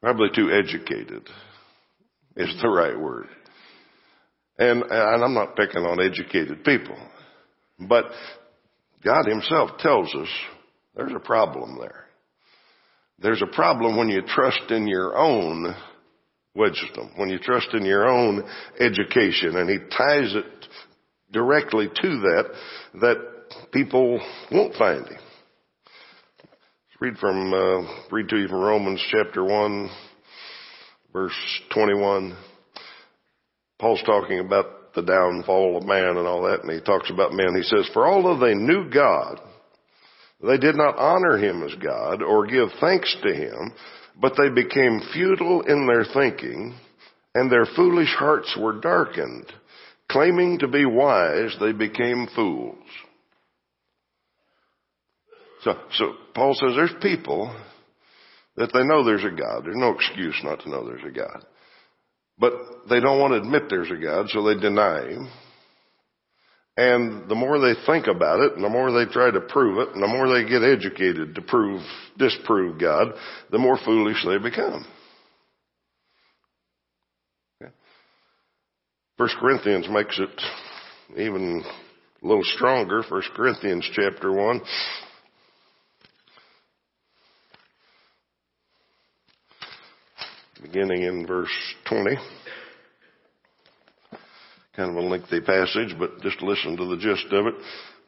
Probably 0.00 0.28
too 0.34 0.50
educated 0.50 1.28
is 2.36 2.54
the 2.62 2.68
right 2.68 2.98
word. 2.98 3.26
And, 4.58 4.82
and 4.82 5.24
I'm 5.24 5.34
not 5.34 5.56
picking 5.56 5.82
on 5.82 6.00
educated 6.00 6.64
people. 6.64 6.96
But 7.78 8.06
God 9.04 9.26
himself 9.26 9.70
tells 9.78 10.14
us 10.14 10.28
there's 10.96 11.12
a 11.14 11.20
problem 11.20 11.78
there. 11.78 12.06
There's 13.18 13.42
a 13.42 13.54
problem 13.54 13.96
when 13.96 14.08
you 14.08 14.22
trust 14.22 14.70
in 14.70 14.86
your 14.86 15.16
own 15.16 15.74
wisdom, 16.54 17.10
when 17.16 17.28
you 17.28 17.38
trust 17.38 17.68
in 17.72 17.84
your 17.84 18.08
own 18.08 18.44
education, 18.78 19.56
and 19.56 19.68
he 19.68 19.78
ties 19.78 20.34
it 20.34 20.68
directly 21.32 21.88
to 21.88 22.20
that, 22.20 22.44
that 23.00 23.16
people 23.72 24.20
won't 24.50 24.74
find 24.74 25.06
him. 25.06 25.18
Let's 26.38 27.00
read 27.00 27.18
from, 27.18 27.52
uh, 27.52 28.06
read 28.10 28.28
to 28.28 28.36
you 28.36 28.48
from 28.48 28.60
Romans 28.60 29.04
chapter 29.10 29.44
1, 29.44 29.90
verse 31.12 31.60
21. 31.72 32.36
Paul's 33.78 34.02
talking 34.06 34.38
about 34.38 34.94
the 34.94 35.02
downfall 35.02 35.76
of 35.76 35.84
man 35.84 36.16
and 36.16 36.26
all 36.26 36.42
that, 36.42 36.62
and 36.62 36.70
he 36.70 36.80
talks 36.80 37.10
about 37.10 37.32
men. 37.32 37.54
He 37.56 37.62
says, 37.62 37.90
For 37.92 38.06
although 38.06 38.38
they 38.38 38.54
knew 38.54 38.88
God, 38.88 39.40
they 40.46 40.58
did 40.58 40.76
not 40.76 40.96
honor 40.98 41.36
him 41.36 41.62
as 41.64 41.74
God 41.82 42.22
or 42.22 42.46
give 42.46 42.68
thanks 42.80 43.14
to 43.22 43.34
him, 43.34 43.72
but 44.20 44.34
they 44.36 44.48
became 44.48 45.00
futile 45.12 45.62
in 45.62 45.86
their 45.86 46.04
thinking, 46.04 46.74
and 47.34 47.50
their 47.50 47.66
foolish 47.76 48.14
hearts 48.14 48.56
were 48.58 48.80
darkened. 48.80 49.46
Claiming 50.10 50.58
to 50.58 50.68
be 50.68 50.84
wise, 50.84 51.56
they 51.60 51.72
became 51.72 52.28
fools. 52.34 52.78
So, 55.62 55.74
so 55.92 56.12
Paul 56.34 56.54
says 56.54 56.74
there's 56.76 56.94
people 57.00 57.54
that 58.56 58.70
they 58.72 58.84
know 58.84 59.04
there's 59.04 59.24
a 59.24 59.30
God. 59.30 59.64
There's 59.64 59.76
no 59.76 59.94
excuse 59.94 60.38
not 60.44 60.60
to 60.60 60.70
know 60.70 60.84
there's 60.84 61.04
a 61.04 61.10
God. 61.10 61.44
But 62.38 62.52
they 62.88 63.00
don't 63.00 63.18
want 63.18 63.32
to 63.32 63.38
admit 63.38 63.64
there's 63.68 63.90
a 63.90 64.02
God, 64.02 64.26
so 64.28 64.42
they 64.44 64.60
deny 64.60 65.08
Him. 65.08 65.28
And 66.76 67.28
the 67.28 67.36
more 67.36 67.60
they 67.60 67.74
think 67.86 68.08
about 68.08 68.40
it, 68.40 68.54
and 68.54 68.64
the 68.64 68.68
more 68.68 68.90
they 68.90 69.10
try 69.10 69.30
to 69.30 69.40
prove 69.40 69.78
it, 69.78 69.94
and 69.94 70.02
the 70.02 70.08
more 70.08 70.28
they 70.28 70.48
get 70.48 70.64
educated 70.64 71.36
to 71.36 71.42
prove, 71.42 71.80
disprove 72.18 72.80
God, 72.80 73.14
the 73.52 73.58
more 73.58 73.78
foolish 73.84 74.24
they 74.26 74.38
become. 74.38 74.84
First 79.16 79.36
Corinthians 79.38 79.86
makes 79.88 80.18
it 80.18 80.42
even 81.16 81.62
a 82.20 82.26
little 82.26 82.42
stronger. 82.42 83.04
First 83.04 83.30
Corinthians 83.36 83.88
chapter 83.92 84.32
1. 84.32 84.60
Beginning 90.62 91.02
in 91.02 91.26
verse 91.28 91.52
20. 91.88 92.16
Kind 94.76 94.90
of 94.90 94.96
a 94.96 95.06
lengthy 95.06 95.40
passage, 95.40 95.94
but 95.98 96.20
just 96.20 96.42
listen 96.42 96.76
to 96.76 96.86
the 96.86 96.96
gist 96.96 97.32
of 97.32 97.46
it. 97.46 97.54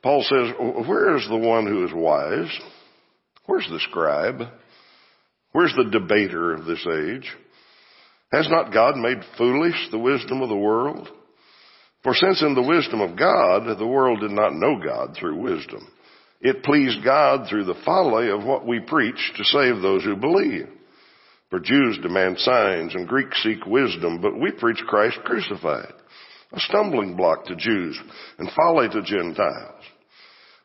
Paul 0.02 0.22
says, 0.22 0.54
where 0.86 1.16
is 1.16 1.26
the 1.28 1.36
one 1.36 1.66
who 1.66 1.84
is 1.84 1.92
wise? 1.94 2.50
Where's 3.46 3.68
the 3.70 3.80
scribe? 3.88 4.42
Where's 5.52 5.74
the 5.76 5.90
debater 5.90 6.52
of 6.52 6.64
this 6.64 6.84
age? 6.86 7.30
Has 8.32 8.48
not 8.50 8.72
God 8.72 8.96
made 8.96 9.18
foolish 9.38 9.88
the 9.90 9.98
wisdom 9.98 10.42
of 10.42 10.48
the 10.48 10.56
world? 10.56 11.08
For 12.02 12.14
since 12.14 12.42
in 12.42 12.54
the 12.54 12.62
wisdom 12.62 13.00
of 13.00 13.16
God, 13.18 13.78
the 13.78 13.86
world 13.86 14.20
did 14.20 14.32
not 14.32 14.54
know 14.54 14.80
God 14.84 15.16
through 15.18 15.40
wisdom, 15.40 15.88
it 16.40 16.62
pleased 16.62 17.04
God 17.04 17.48
through 17.48 17.64
the 17.64 17.80
folly 17.84 18.28
of 18.28 18.44
what 18.44 18.66
we 18.66 18.80
preach 18.80 19.32
to 19.36 19.44
save 19.44 19.80
those 19.80 20.04
who 20.04 20.16
believe. 20.16 20.68
For 21.50 21.58
Jews 21.58 21.98
demand 22.02 22.38
signs 22.38 22.94
and 22.94 23.08
Greeks 23.08 23.42
seek 23.42 23.64
wisdom, 23.66 24.20
but 24.20 24.38
we 24.38 24.50
preach 24.52 24.78
Christ 24.86 25.18
crucified, 25.24 25.94
a 26.52 26.60
stumbling 26.60 27.16
block 27.16 27.44
to 27.46 27.56
Jews 27.56 27.98
and 28.38 28.50
folly 28.56 28.88
to 28.88 29.02
Gentiles. 29.02 29.82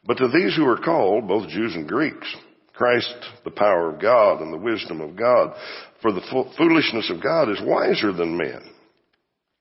But 0.06 0.18
to 0.18 0.28
these 0.28 0.56
who 0.56 0.66
are 0.66 0.78
called, 0.78 1.28
both 1.28 1.50
Jews 1.50 1.76
and 1.76 1.88
Greeks, 1.88 2.28
Christ, 2.74 3.14
the 3.44 3.52
power 3.52 3.94
of 3.94 4.02
God 4.02 4.42
and 4.42 4.52
the 4.52 4.58
wisdom 4.58 5.02
of 5.02 5.16
God. 5.16 5.54
For 6.02 6.12
the 6.12 6.54
foolishness 6.58 7.12
of 7.12 7.22
God 7.22 7.50
is 7.50 7.62
wiser 7.64 8.12
than 8.12 8.38
men, 8.38 8.62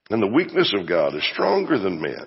and 0.09 0.23
the 0.23 0.35
weakness 0.35 0.75
of 0.79 0.89
God 0.89 1.15
is 1.15 1.29
stronger 1.33 1.79
than 1.79 2.01
men. 2.01 2.27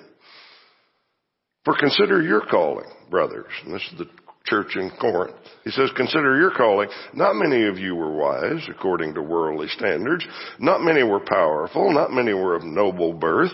For 1.66 1.76
consider 1.80 2.22
your 2.22 2.42
calling, 2.46 2.90
brothers. 3.10 3.52
And 3.64 3.74
this 3.74 3.82
is 3.92 3.98
the 3.98 4.10
church 4.46 4.76
in 4.76 4.92
Corinth. 5.00 5.36
He 5.64 5.72
says, 5.72 5.90
consider 5.96 6.38
your 6.38 6.52
calling. 6.52 6.90
Not 7.14 7.36
many 7.36 7.66
of 7.68 7.80
you 7.80 7.96
were 7.96 8.12
wise 8.12 8.68
according 8.70 9.14
to 9.16 9.22
worldly 9.22 9.70
standards. 9.70 10.26
Not 10.60 10.82
many 10.82 11.04
were 11.04 11.22
powerful. 11.26 11.92
Not 11.92 12.12
many 12.12 12.34
were 12.34 12.56
of 12.56 12.64
noble 12.64 13.14
birth. 13.14 13.54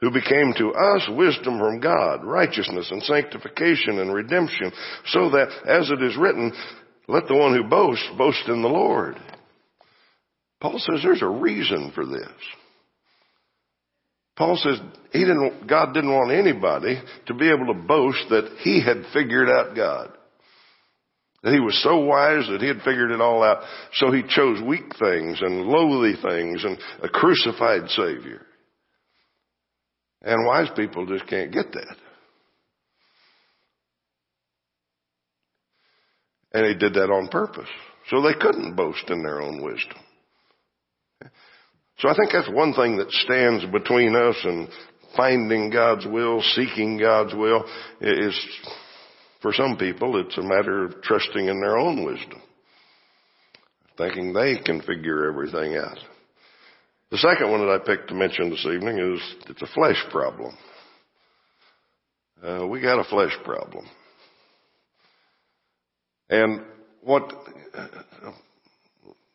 who 0.00 0.10
became 0.10 0.52
to 0.58 0.72
us 0.72 1.08
wisdom 1.10 1.58
from 1.58 1.80
God, 1.80 2.24
righteousness 2.24 2.90
and 2.90 3.02
sanctification 3.02 3.98
and 4.00 4.12
redemption, 4.12 4.72
so 5.06 5.30
that, 5.30 5.48
as 5.66 5.90
it 5.90 6.02
is 6.02 6.16
written, 6.16 6.52
let 7.08 7.26
the 7.28 7.36
one 7.36 7.54
who 7.54 7.68
boasts 7.68 8.08
boast 8.18 8.48
in 8.48 8.62
the 8.62 8.68
Lord. 8.68 9.16
Paul 10.60 10.78
says 10.78 11.00
there's 11.02 11.22
a 11.22 11.28
reason 11.28 11.92
for 11.94 12.06
this. 12.06 12.30
Paul 14.36 14.56
says 14.56 14.80
he 15.12 15.20
didn't, 15.20 15.68
God 15.68 15.94
didn't 15.94 16.12
want 16.12 16.32
anybody 16.32 17.00
to 17.26 17.34
be 17.34 17.48
able 17.48 17.66
to 17.66 17.86
boast 17.86 18.24
that 18.30 18.56
he 18.60 18.82
had 18.82 19.04
figured 19.12 19.48
out 19.48 19.76
God. 19.76 20.10
That 21.42 21.52
he 21.52 21.60
was 21.60 21.80
so 21.82 21.98
wise 21.98 22.48
that 22.48 22.62
he 22.62 22.66
had 22.66 22.78
figured 22.78 23.10
it 23.10 23.20
all 23.20 23.42
out. 23.42 23.62
So 23.92 24.10
he 24.10 24.22
chose 24.26 24.62
weak 24.66 24.96
things 24.98 25.40
and 25.42 25.66
lowly 25.66 26.14
things 26.14 26.64
and 26.64 26.78
a 27.02 27.08
crucified 27.08 27.90
Savior. 27.90 28.40
And 30.24 30.46
wise 30.46 30.68
people 30.74 31.06
just 31.06 31.28
can't 31.28 31.52
get 31.52 31.70
that. 31.72 31.96
And 36.54 36.66
he 36.66 36.74
did 36.74 36.94
that 36.94 37.10
on 37.10 37.28
purpose. 37.28 37.68
So 38.08 38.22
they 38.22 38.34
couldn't 38.40 38.74
boast 38.74 39.04
in 39.08 39.22
their 39.22 39.42
own 39.42 39.62
wisdom. 39.62 39.98
So 41.98 42.08
I 42.08 42.14
think 42.16 42.32
that's 42.32 42.48
one 42.50 42.72
thing 42.72 42.96
that 42.96 43.10
stands 43.10 43.64
between 43.66 44.16
us 44.16 44.36
and 44.44 44.68
finding 45.16 45.70
God's 45.70 46.06
will, 46.06 46.42
seeking 46.54 46.98
God's 46.98 47.34
will 47.34 47.64
is 48.00 48.38
for 49.42 49.52
some 49.52 49.76
people 49.76 50.20
it's 50.20 50.38
a 50.38 50.42
matter 50.42 50.84
of 50.84 51.02
trusting 51.02 51.46
in 51.46 51.60
their 51.60 51.76
own 51.76 52.04
wisdom. 52.04 52.40
Thinking 53.96 54.32
they 54.32 54.56
can 54.64 54.80
figure 54.80 55.28
everything 55.28 55.76
out. 55.76 55.98
The 57.14 57.18
second 57.18 57.48
one 57.48 57.60
that 57.60 57.72
I 57.72 57.78
picked 57.78 58.08
to 58.08 58.14
mention 58.14 58.50
this 58.50 58.66
evening 58.66 58.98
is 58.98 59.20
it's 59.48 59.62
a 59.62 59.72
flesh 59.72 60.04
problem. 60.10 60.52
Uh, 62.42 62.66
we 62.66 62.80
got 62.80 62.98
a 62.98 63.08
flesh 63.08 63.30
problem. 63.44 63.86
And 66.28 66.62
what 67.02 67.32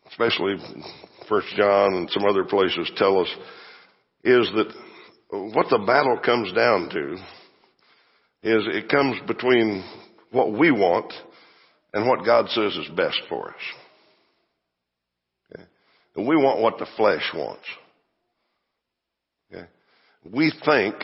especially 0.10 0.58
First 1.30 1.48
John 1.56 1.94
and 1.94 2.10
some 2.12 2.26
other 2.26 2.44
places 2.44 2.92
tell 2.98 3.18
us, 3.18 3.30
is 4.26 4.52
that 4.56 4.74
what 5.30 5.68
the 5.70 5.82
battle 5.88 6.20
comes 6.20 6.52
down 6.52 6.90
to 6.90 7.14
is 8.44 8.68
it 8.76 8.90
comes 8.90 9.22
between 9.26 9.86
what 10.32 10.52
we 10.52 10.70
want 10.72 11.14
and 11.94 12.06
what 12.06 12.26
God 12.26 12.50
says 12.50 12.76
is 12.76 12.90
best 12.98 13.22
for 13.30 13.52
us. 13.52 13.62
And 16.20 16.28
we 16.28 16.36
want 16.36 16.60
what 16.60 16.78
the 16.78 16.88
flesh 16.98 17.32
wants. 17.34 17.64
Okay? 19.50 19.66
We 20.30 20.52
think 20.66 20.96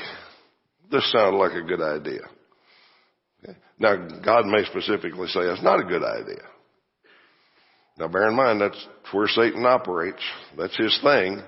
this 0.92 1.10
sounds 1.10 1.38
like 1.40 1.54
a 1.54 1.62
good 1.62 1.82
idea. 1.82 2.20
Okay? 3.42 3.58
Now, 3.80 3.96
God 3.96 4.46
may 4.46 4.66
specifically 4.66 5.30
say 5.30 5.40
it's 5.40 5.64
not 5.64 5.80
a 5.80 5.86
good 5.86 6.04
idea. 6.04 6.44
Now, 7.98 8.10
bear 8.10 8.28
in 8.28 8.36
mind 8.36 8.60
that's 8.60 8.88
where 9.14 9.30
Satan 9.30 9.66
operates. 9.66 10.22
That's 10.58 10.76
his 10.76 11.00
thing. 11.02 11.42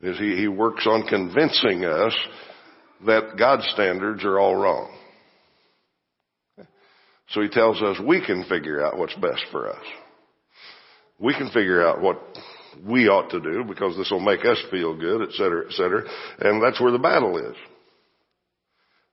Is 0.00 0.16
he, 0.16 0.36
he 0.36 0.46
works 0.46 0.86
on 0.86 1.08
convincing 1.08 1.84
us 1.84 2.16
that 3.04 3.36
God's 3.36 3.68
standards 3.74 4.24
are 4.24 4.38
all 4.38 4.54
wrong. 4.54 4.96
So 7.30 7.42
he 7.42 7.48
tells 7.48 7.82
us 7.82 7.96
we 7.98 8.24
can 8.24 8.44
figure 8.44 8.86
out 8.86 8.96
what's 8.96 9.16
best 9.16 9.42
for 9.50 9.70
us. 9.70 9.84
We 11.24 11.32
can 11.32 11.48
figure 11.48 11.86
out 11.88 12.02
what 12.02 12.20
we 12.86 13.08
ought 13.08 13.30
to 13.30 13.40
do 13.40 13.64
because 13.66 13.96
this 13.96 14.10
will 14.10 14.20
make 14.20 14.44
us 14.44 14.62
feel 14.70 14.94
good, 14.94 15.22
et 15.22 15.32
cetera, 15.32 15.64
et 15.66 15.72
cetera. 15.72 16.04
And 16.40 16.62
that's 16.62 16.78
where 16.78 16.92
the 16.92 16.98
battle 16.98 17.38
is. 17.38 17.56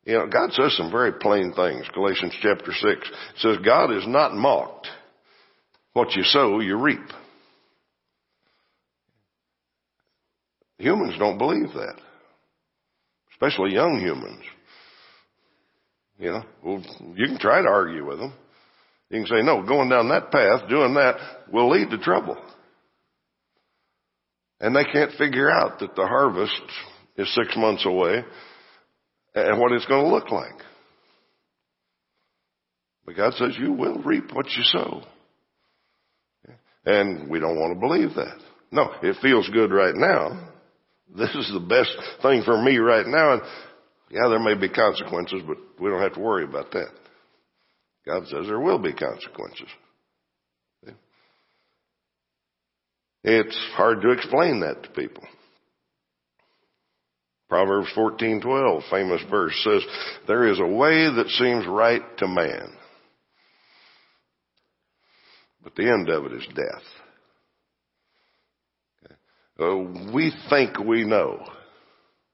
You 0.04 0.16
know, 0.16 0.28
God 0.28 0.52
says 0.52 0.76
some 0.76 0.92
very 0.92 1.14
plain 1.14 1.54
things. 1.56 1.86
Galatians 1.94 2.36
chapter 2.42 2.74
6 2.74 3.12
says, 3.38 3.58
God 3.64 3.94
is 3.94 4.06
not 4.06 4.34
mocked. 4.34 4.90
What 5.94 6.12
you 6.14 6.24
sow, 6.24 6.60
you 6.60 6.78
reap. 6.78 7.00
Humans 10.80 11.16
don't 11.18 11.38
believe 11.38 11.72
that. 11.76 11.96
Especially 13.32 13.74
young 13.74 14.02
humans. 14.02 14.44
You 16.20 16.32
know, 16.32 16.44
well, 16.62 16.84
you 17.16 17.28
can 17.28 17.40
try 17.40 17.62
to 17.62 17.70
argue 17.70 18.06
with 18.06 18.20
them. 18.20 18.34
You 19.12 19.20
can 19.20 19.28
say, 19.28 19.42
no, 19.44 19.62
going 19.62 19.90
down 19.90 20.08
that 20.08 20.32
path, 20.32 20.70
doing 20.70 20.94
that 20.94 21.18
will 21.52 21.70
lead 21.70 21.90
to 21.90 21.98
trouble. 21.98 22.38
And 24.62 24.74
they 24.74 24.86
can't 24.86 25.12
figure 25.18 25.52
out 25.52 25.80
that 25.80 25.96
the 25.96 26.08
harvest 26.08 26.62
is 27.18 27.34
six 27.36 27.58
months 27.58 27.86
away 27.86 28.24
and 29.36 29.60
what 29.60 29.74
it's 29.74 29.86
going 29.86 30.06
to 30.06 30.12
look 30.12 30.32
like. 30.32 30.56
But 33.06 33.18
God 33.18 33.34
says 33.34 33.58
you 33.60 33.74
will 33.74 33.98
reap 33.98 34.32
what 34.34 34.46
you 34.46 34.64
sow. 34.64 35.04
And 36.86 37.30
we 37.30 37.40
don't 37.40 37.60
want 37.60 37.74
to 37.74 37.80
believe 37.80 38.16
that. 38.16 38.38
No, 38.72 38.94
it 39.04 39.18
feels 39.22 39.50
good 39.50 39.72
right 39.72 39.94
now. 39.94 40.52
This 41.18 41.36
is 41.36 41.52
the 41.54 41.60
best 41.60 41.92
thing 42.22 42.44
for 42.46 42.62
me 42.62 42.78
right 42.78 43.06
now. 43.06 43.34
And 43.34 43.42
yeah, 44.10 44.30
there 44.30 44.40
may 44.40 44.56
be 44.56 44.70
consequences, 44.70 45.42
but 45.46 45.58
we 45.82 45.90
don't 45.90 46.02
have 46.02 46.14
to 46.14 46.22
worry 46.22 46.46
about 46.46 46.72
that. 46.72 47.01
God 48.06 48.28
says 48.28 48.48
there 48.48 48.60
will 48.60 48.80
be 48.80 48.94
consequences. 48.94 49.68
It's 53.24 53.58
hard 53.76 54.02
to 54.02 54.12
explain 54.12 54.62
that 54.62 54.84
to 54.84 54.90
people. 54.90 55.24
Proverbs 57.48 57.92
14:12, 57.94 58.90
famous 58.90 59.22
verse 59.24 59.56
says, 59.64 59.86
"There 60.26 60.48
is 60.48 60.60
a 60.60 60.66
way 60.66 61.10
that 61.10 61.30
seems 61.30 61.68
right 61.68 62.18
to 62.18 62.28
man, 62.28 62.78
but 65.62 65.76
the 65.76 65.88
end 65.88 66.10
of 66.10 66.26
it 66.26 66.34
is 66.34 66.48
death." 66.48 66.84
Okay. 69.06 69.16
Uh, 69.60 70.12
we 70.14 70.32
think 70.50 70.80
we 70.80 71.04
know. 71.04 71.46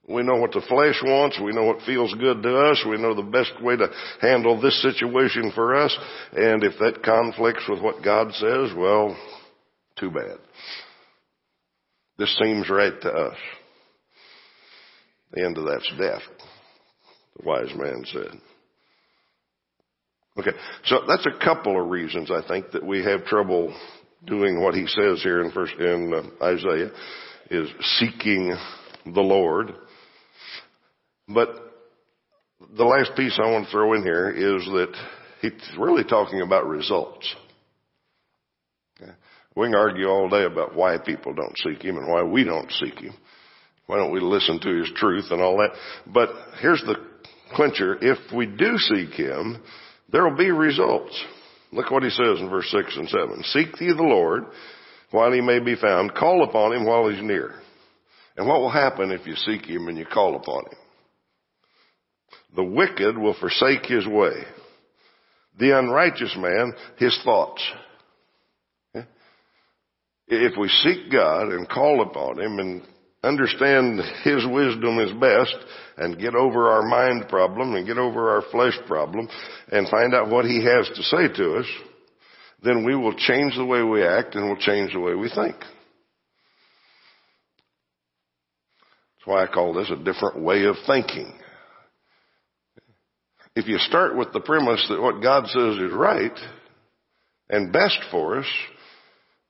We 0.07 0.23
know 0.23 0.37
what 0.37 0.51
the 0.51 0.61
flesh 0.61 1.01
wants. 1.03 1.37
We 1.43 1.51
know 1.51 1.65
what 1.65 1.81
feels 1.85 2.13
good 2.13 2.41
to 2.41 2.57
us. 2.57 2.85
We 2.87 2.97
know 2.97 3.13
the 3.13 3.23
best 3.23 3.61
way 3.61 3.75
to 3.75 3.89
handle 4.21 4.59
this 4.59 4.81
situation 4.81 5.51
for 5.53 5.75
us. 5.75 5.95
And 6.31 6.63
if 6.63 6.79
that 6.79 7.03
conflicts 7.03 7.65
with 7.67 7.81
what 7.81 8.03
God 8.03 8.31
says, 8.33 8.71
well, 8.75 9.17
too 9.99 10.09
bad. 10.09 10.37
This 12.17 12.35
seems 12.41 12.69
right 12.69 12.99
to 13.01 13.09
us. 13.09 13.37
The 15.33 15.43
end 15.43 15.57
of 15.57 15.65
that's 15.65 15.91
death, 15.99 16.21
the 17.35 17.45
wise 17.45 17.73
man 17.75 18.03
said. 18.05 18.39
Okay, 20.39 20.57
so 20.85 21.01
that's 21.07 21.25
a 21.25 21.43
couple 21.43 21.81
of 21.81 21.89
reasons 21.89 22.31
I 22.31 22.47
think 22.47 22.71
that 22.71 22.85
we 22.85 23.03
have 23.03 23.25
trouble 23.25 23.75
doing 24.25 24.61
what 24.61 24.73
he 24.73 24.87
says 24.87 25.21
here 25.21 25.43
in 25.43 25.51
first 25.51 25.73
in 25.79 26.13
uh, 26.13 26.45
Isaiah 26.45 26.91
is 27.49 27.69
seeking 27.99 28.55
the 29.05 29.21
Lord. 29.21 29.73
But 31.27 31.49
the 32.75 32.85
last 32.85 33.11
piece 33.15 33.39
I 33.41 33.51
want 33.51 33.65
to 33.65 33.71
throw 33.71 33.93
in 33.93 34.03
here 34.03 34.29
is 34.29 34.65
that 34.65 34.93
he's 35.41 35.77
really 35.77 36.03
talking 36.03 36.41
about 36.41 36.67
results. 36.67 37.35
We 39.55 39.67
can 39.67 39.75
argue 39.75 40.07
all 40.07 40.29
day 40.29 40.43
about 40.43 40.75
why 40.75 40.97
people 40.99 41.33
don't 41.33 41.57
seek 41.57 41.81
him 41.81 41.97
and 41.97 42.07
why 42.07 42.21
we 42.21 42.43
don't 42.43 42.71
seek 42.73 42.99
him. 42.99 43.15
Why 43.87 43.97
don't 43.97 44.11
we 44.11 44.19
listen 44.19 44.59
to 44.59 44.79
his 44.79 44.91
truth 44.95 45.25
and 45.31 45.41
all 45.41 45.57
that? 45.57 45.71
But 46.05 46.29
here's 46.61 46.81
the 46.81 46.95
clincher. 47.53 47.97
If 47.99 48.19
we 48.31 48.45
do 48.45 48.77
seek 48.77 49.13
him, 49.13 49.63
there 50.11 50.29
will 50.29 50.37
be 50.37 50.51
results. 50.51 51.19
Look 51.71 51.89
what 51.89 52.03
he 52.03 52.09
says 52.11 52.39
in 52.39 52.49
verse 52.49 52.69
6 52.69 52.97
and 52.97 53.09
7. 53.09 53.43
Seek 53.45 53.81
ye 53.81 53.87
the 53.87 54.03
Lord 54.03 54.45
while 55.09 55.31
he 55.31 55.41
may 55.41 55.59
be 55.59 55.75
found. 55.75 56.13
Call 56.13 56.43
upon 56.43 56.73
him 56.73 56.85
while 56.85 57.09
he's 57.09 57.23
near. 57.23 57.55
And 58.35 58.47
what 58.47 58.59
will 58.59 58.69
happen 58.69 59.11
if 59.11 59.25
you 59.25 59.35
seek 59.35 59.65
him 59.65 59.87
and 59.87 59.97
you 59.97 60.05
call 60.05 60.35
upon 60.35 60.65
him? 60.65 60.77
The 62.55 62.63
wicked 62.63 63.17
will 63.17 63.35
forsake 63.39 63.85
his 63.85 64.07
way. 64.07 64.43
The 65.59 65.77
unrighteous 65.77 66.35
man, 66.37 66.73
his 66.97 67.19
thoughts. 67.23 67.63
If 70.27 70.57
we 70.57 70.67
seek 70.67 71.11
God 71.11 71.47
and 71.53 71.69
call 71.69 72.01
upon 72.01 72.39
him 72.39 72.59
and 72.59 72.81
understand 73.23 73.99
His 74.23 74.45
wisdom 74.45 74.99
is 74.99 75.11
best 75.19 75.55
and 75.97 76.19
get 76.19 76.35
over 76.35 76.69
our 76.69 76.83
mind 76.83 77.27
problem 77.29 77.75
and 77.75 77.87
get 77.87 77.97
over 77.97 78.29
our 78.29 78.43
flesh 78.51 78.77
problem 78.87 79.27
and 79.71 79.89
find 79.89 80.13
out 80.13 80.29
what 80.29 80.45
He 80.45 80.63
has 80.63 80.89
to 80.95 81.03
say 81.03 81.27
to 81.35 81.55
us, 81.57 81.65
then 82.63 82.85
we 82.85 82.95
will 82.95 83.13
change 83.13 83.55
the 83.55 83.65
way 83.65 83.81
we 83.83 84.03
act 84.03 84.35
and 84.35 84.45
we'll 84.45 84.57
change 84.57 84.93
the 84.93 84.99
way 84.99 85.13
we 85.13 85.29
think. 85.29 85.55
That's 89.15 89.25
why 89.25 89.43
I 89.43 89.47
call 89.47 89.73
this 89.73 89.91
a 89.91 90.03
different 90.03 90.41
way 90.41 90.65
of 90.65 90.75
thinking. 90.85 91.33
If 93.57 93.67
you 93.67 93.79
start 93.79 94.15
with 94.15 94.33
the 94.33 94.39
premise 94.39 94.85
that 94.87 95.01
what 95.01 95.19
God 95.19 95.47
says 95.47 95.77
is 95.77 95.91
right 95.91 96.37
and 97.49 97.73
best 97.73 97.97
for 98.11 98.37
us, 98.37 98.45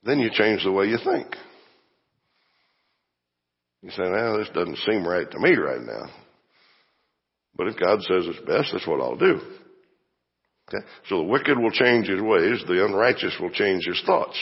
then 0.02 0.20
you 0.20 0.30
change 0.32 0.64
the 0.64 0.72
way 0.72 0.86
you 0.86 0.98
think. 1.04 1.36
You 3.82 3.92
say, 3.92 4.04
"Now 4.04 4.38
this 4.38 4.48
doesn't 4.52 4.78
seem 4.78 5.06
right 5.06 5.30
to 5.30 5.40
me 5.40 5.58
right 5.58 5.82
now. 5.82 6.06
But 7.58 7.68
if 7.68 7.76
God 7.76 8.02
says 8.04 8.28
it's 8.28 8.40
best, 8.46 8.72
that's 8.72 8.88
what 8.88 9.02
I'll 9.02 9.18
do. 9.18 9.42
Okay? 10.70 10.86
So 11.10 11.18
the 11.18 11.24
wicked 11.24 11.60
will 11.60 11.72
change 11.72 12.08
his 12.08 12.22
ways, 12.22 12.64
the 12.66 12.86
unrighteous 12.86 13.38
will 13.42 13.52
change 13.52 13.84
his 13.86 14.02
thoughts. 14.06 14.42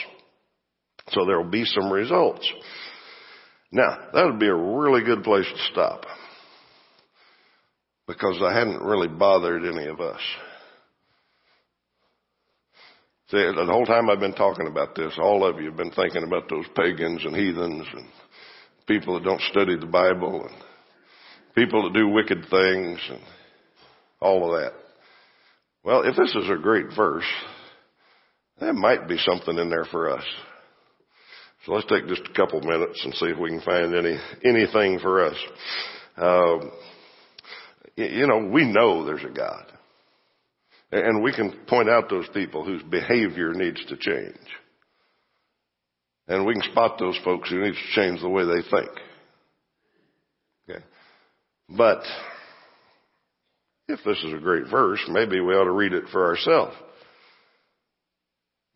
So 1.09 1.25
there 1.25 1.41
will 1.41 1.49
be 1.49 1.65
some 1.65 1.91
results. 1.91 2.47
Now, 3.71 4.09
that 4.13 4.25
would 4.25 4.39
be 4.39 4.47
a 4.47 4.53
really 4.53 5.03
good 5.03 5.23
place 5.23 5.47
to 5.51 5.71
stop. 5.71 6.05
Because 8.07 8.39
I 8.43 8.53
hadn't 8.53 8.83
really 8.83 9.07
bothered 9.07 9.63
any 9.65 9.87
of 9.87 9.99
us. 9.99 10.19
See, 13.29 13.37
the 13.37 13.65
whole 13.65 13.85
time 13.85 14.09
I've 14.09 14.19
been 14.19 14.35
talking 14.35 14.67
about 14.67 14.95
this, 14.95 15.17
all 15.17 15.43
of 15.43 15.59
you 15.59 15.65
have 15.65 15.77
been 15.77 15.91
thinking 15.91 16.23
about 16.23 16.47
those 16.47 16.65
pagans 16.75 17.25
and 17.25 17.35
heathens 17.35 17.87
and 17.93 18.05
people 18.87 19.15
that 19.15 19.23
don't 19.23 19.41
study 19.49 19.75
the 19.79 19.87
Bible 19.87 20.45
and 20.47 20.55
people 21.55 21.83
that 21.83 21.97
do 21.97 22.07
wicked 22.09 22.45
things 22.51 22.99
and 23.09 23.21
all 24.21 24.53
of 24.53 24.61
that. 24.61 24.73
Well, 25.83 26.03
if 26.03 26.15
this 26.15 26.35
is 26.35 26.49
a 26.51 26.61
great 26.61 26.87
verse, 26.95 27.25
there 28.59 28.73
might 28.73 29.07
be 29.07 29.17
something 29.17 29.57
in 29.57 29.69
there 29.69 29.85
for 29.85 30.11
us. 30.11 30.23
So 31.65 31.73
let's 31.73 31.87
take 31.87 32.07
just 32.07 32.29
a 32.29 32.33
couple 32.33 32.61
minutes 32.61 33.01
and 33.03 33.13
see 33.15 33.25
if 33.25 33.39
we 33.39 33.49
can 33.49 33.61
find 33.61 33.95
any 33.95 34.19
anything 34.43 34.99
for 34.99 35.25
us. 35.25 35.35
Um, 36.17 36.71
you 37.95 38.27
know, 38.27 38.49
we 38.51 38.65
know 38.65 39.05
there's 39.05 39.23
a 39.23 39.33
God, 39.33 39.65
and 40.91 41.23
we 41.23 41.33
can 41.33 41.51
point 41.67 41.89
out 41.89 42.09
those 42.09 42.27
people 42.33 42.63
whose 42.63 42.83
behavior 42.83 43.53
needs 43.53 43.83
to 43.85 43.97
change. 43.97 44.37
And 46.27 46.45
we 46.45 46.53
can 46.53 46.71
spot 46.71 46.97
those 46.97 47.19
folks 47.23 47.49
who 47.49 47.61
need 47.61 47.73
to 47.73 47.91
change 47.93 48.21
the 48.21 48.29
way 48.29 48.43
they 48.45 48.61
think. 48.61 48.89
Okay. 50.67 50.83
But 51.69 52.01
if 53.87 53.99
this 54.03 54.17
is 54.23 54.33
a 54.33 54.39
great 54.39 54.67
verse, 54.69 55.01
maybe 55.07 55.39
we 55.39 55.53
ought 55.53 55.65
to 55.65 55.71
read 55.71 55.93
it 55.93 56.05
for 56.11 56.25
ourselves. 56.25 56.75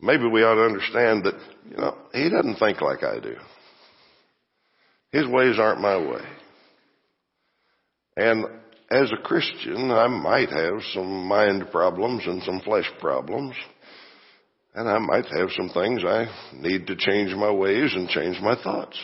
Maybe 0.00 0.26
we 0.26 0.42
ought 0.42 0.54
to 0.54 0.64
understand 0.64 1.24
that, 1.24 1.34
you 1.68 1.76
know, 1.76 1.98
he 2.12 2.30
doesn't 2.30 2.56
think 2.56 2.80
like 2.80 3.02
I 3.02 3.18
do. 3.18 3.34
His 5.12 5.26
ways 5.26 5.58
aren't 5.58 5.80
my 5.80 5.96
way. 5.96 6.22
And 8.16 8.46
as 8.90 9.12
a 9.12 9.22
Christian, 9.22 9.90
I 9.90 10.08
might 10.08 10.50
have 10.50 10.82
some 10.92 11.26
mind 11.26 11.70
problems 11.70 12.26
and 12.26 12.42
some 12.42 12.60
flesh 12.60 12.90
problems. 13.00 13.54
And 14.74 14.88
I 14.88 14.98
might 14.98 15.26
have 15.26 15.50
some 15.56 15.68
things 15.70 16.02
I 16.04 16.26
need 16.54 16.86
to 16.86 16.96
change 16.96 17.34
my 17.34 17.50
ways 17.50 17.92
and 17.94 18.08
change 18.08 18.40
my 18.40 18.60
thoughts. 18.62 18.98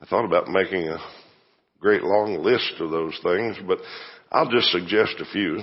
I 0.00 0.06
thought 0.06 0.24
about 0.24 0.48
making 0.48 0.88
a 0.88 0.98
great 1.80 2.02
long 2.02 2.42
list 2.42 2.74
of 2.80 2.90
those 2.90 3.18
things, 3.22 3.56
but 3.66 3.78
I'll 4.30 4.50
just 4.50 4.70
suggest 4.70 5.14
a 5.20 5.24
few. 5.32 5.60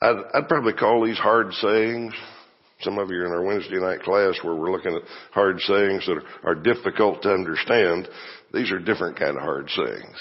I'd, 0.00 0.16
I'd 0.34 0.48
probably 0.48 0.72
call 0.72 1.04
these 1.04 1.18
hard 1.18 1.52
sayings. 1.54 2.14
Some 2.84 2.98
of 2.98 3.10
you 3.10 3.16
are 3.22 3.26
in 3.26 3.32
our 3.32 3.42
Wednesday 3.42 3.80
night 3.80 4.02
class 4.02 4.38
where 4.42 4.54
we're 4.54 4.70
looking 4.70 4.94
at 4.94 5.02
hard 5.32 5.58
sayings 5.60 6.06
that 6.06 6.22
are, 6.44 6.54
difficult 6.54 7.22
to 7.22 7.32
understand. 7.32 8.08
These 8.52 8.70
are 8.70 8.78
different 8.78 9.18
kind 9.18 9.36
of 9.36 9.42
hard 9.42 9.70
sayings. 9.70 10.16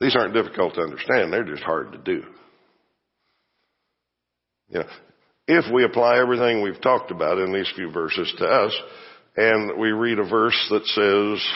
These 0.00 0.14
aren't 0.14 0.34
difficult 0.34 0.74
to 0.74 0.82
understand. 0.82 1.32
They're 1.32 1.44
just 1.44 1.62
hard 1.62 1.92
to 1.92 1.98
do. 1.98 2.22
You 4.68 4.80
know, 4.80 4.86
if 5.46 5.72
we 5.72 5.84
apply 5.84 6.18
everything 6.18 6.62
we've 6.62 6.80
talked 6.80 7.10
about 7.10 7.38
in 7.38 7.52
these 7.52 7.70
few 7.74 7.90
verses 7.90 8.32
to 8.38 8.44
us, 8.46 8.74
and 9.36 9.78
we 9.78 9.90
read 9.90 10.18
a 10.18 10.28
verse 10.28 10.66
that 10.70 10.84
says, 10.86 11.46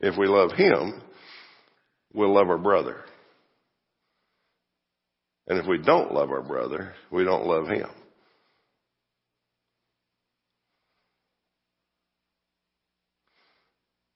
if 0.00 0.18
we 0.18 0.26
love 0.26 0.52
Him, 0.52 1.02
we'll 2.12 2.34
love 2.34 2.48
our 2.48 2.58
brother. 2.58 3.04
And 5.46 5.58
if 5.58 5.66
we 5.66 5.78
don't 5.78 6.12
love 6.12 6.30
our 6.30 6.42
brother, 6.42 6.94
we 7.10 7.24
don't 7.24 7.46
love 7.46 7.68
Him. 7.68 7.90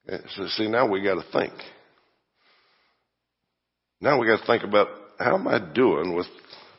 So 0.09 0.47
see, 0.49 0.69
now 0.69 0.89
we 0.89 1.03
got 1.03 1.23
to 1.23 1.33
think. 1.33 1.53
Now 4.01 4.19
we 4.19 4.27
got 4.27 4.41
to 4.41 4.47
think 4.47 4.65
about 4.65 4.89
how 5.19 5.35
am 5.35 5.49
I 5.49 5.59
doing 5.59 6.15
with 6.17 6.27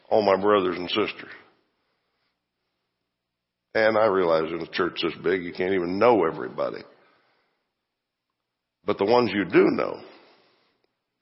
all 0.09 0.21
my 0.21 0.41
brothers 0.41 0.77
and 0.77 0.89
sisters? 0.89 1.31
And 3.75 3.97
I 3.97 4.07
realize 4.07 4.51
in 4.51 4.61
a 4.61 4.71
church 4.71 4.99
this 5.03 5.13
big, 5.23 5.43
you 5.43 5.53
can't 5.53 5.73
even 5.73 5.99
know 5.99 6.25
everybody. 6.25 6.81
But 8.85 8.97
the 8.97 9.05
ones 9.05 9.29
you 9.31 9.45
do 9.45 9.67
know, 9.69 9.99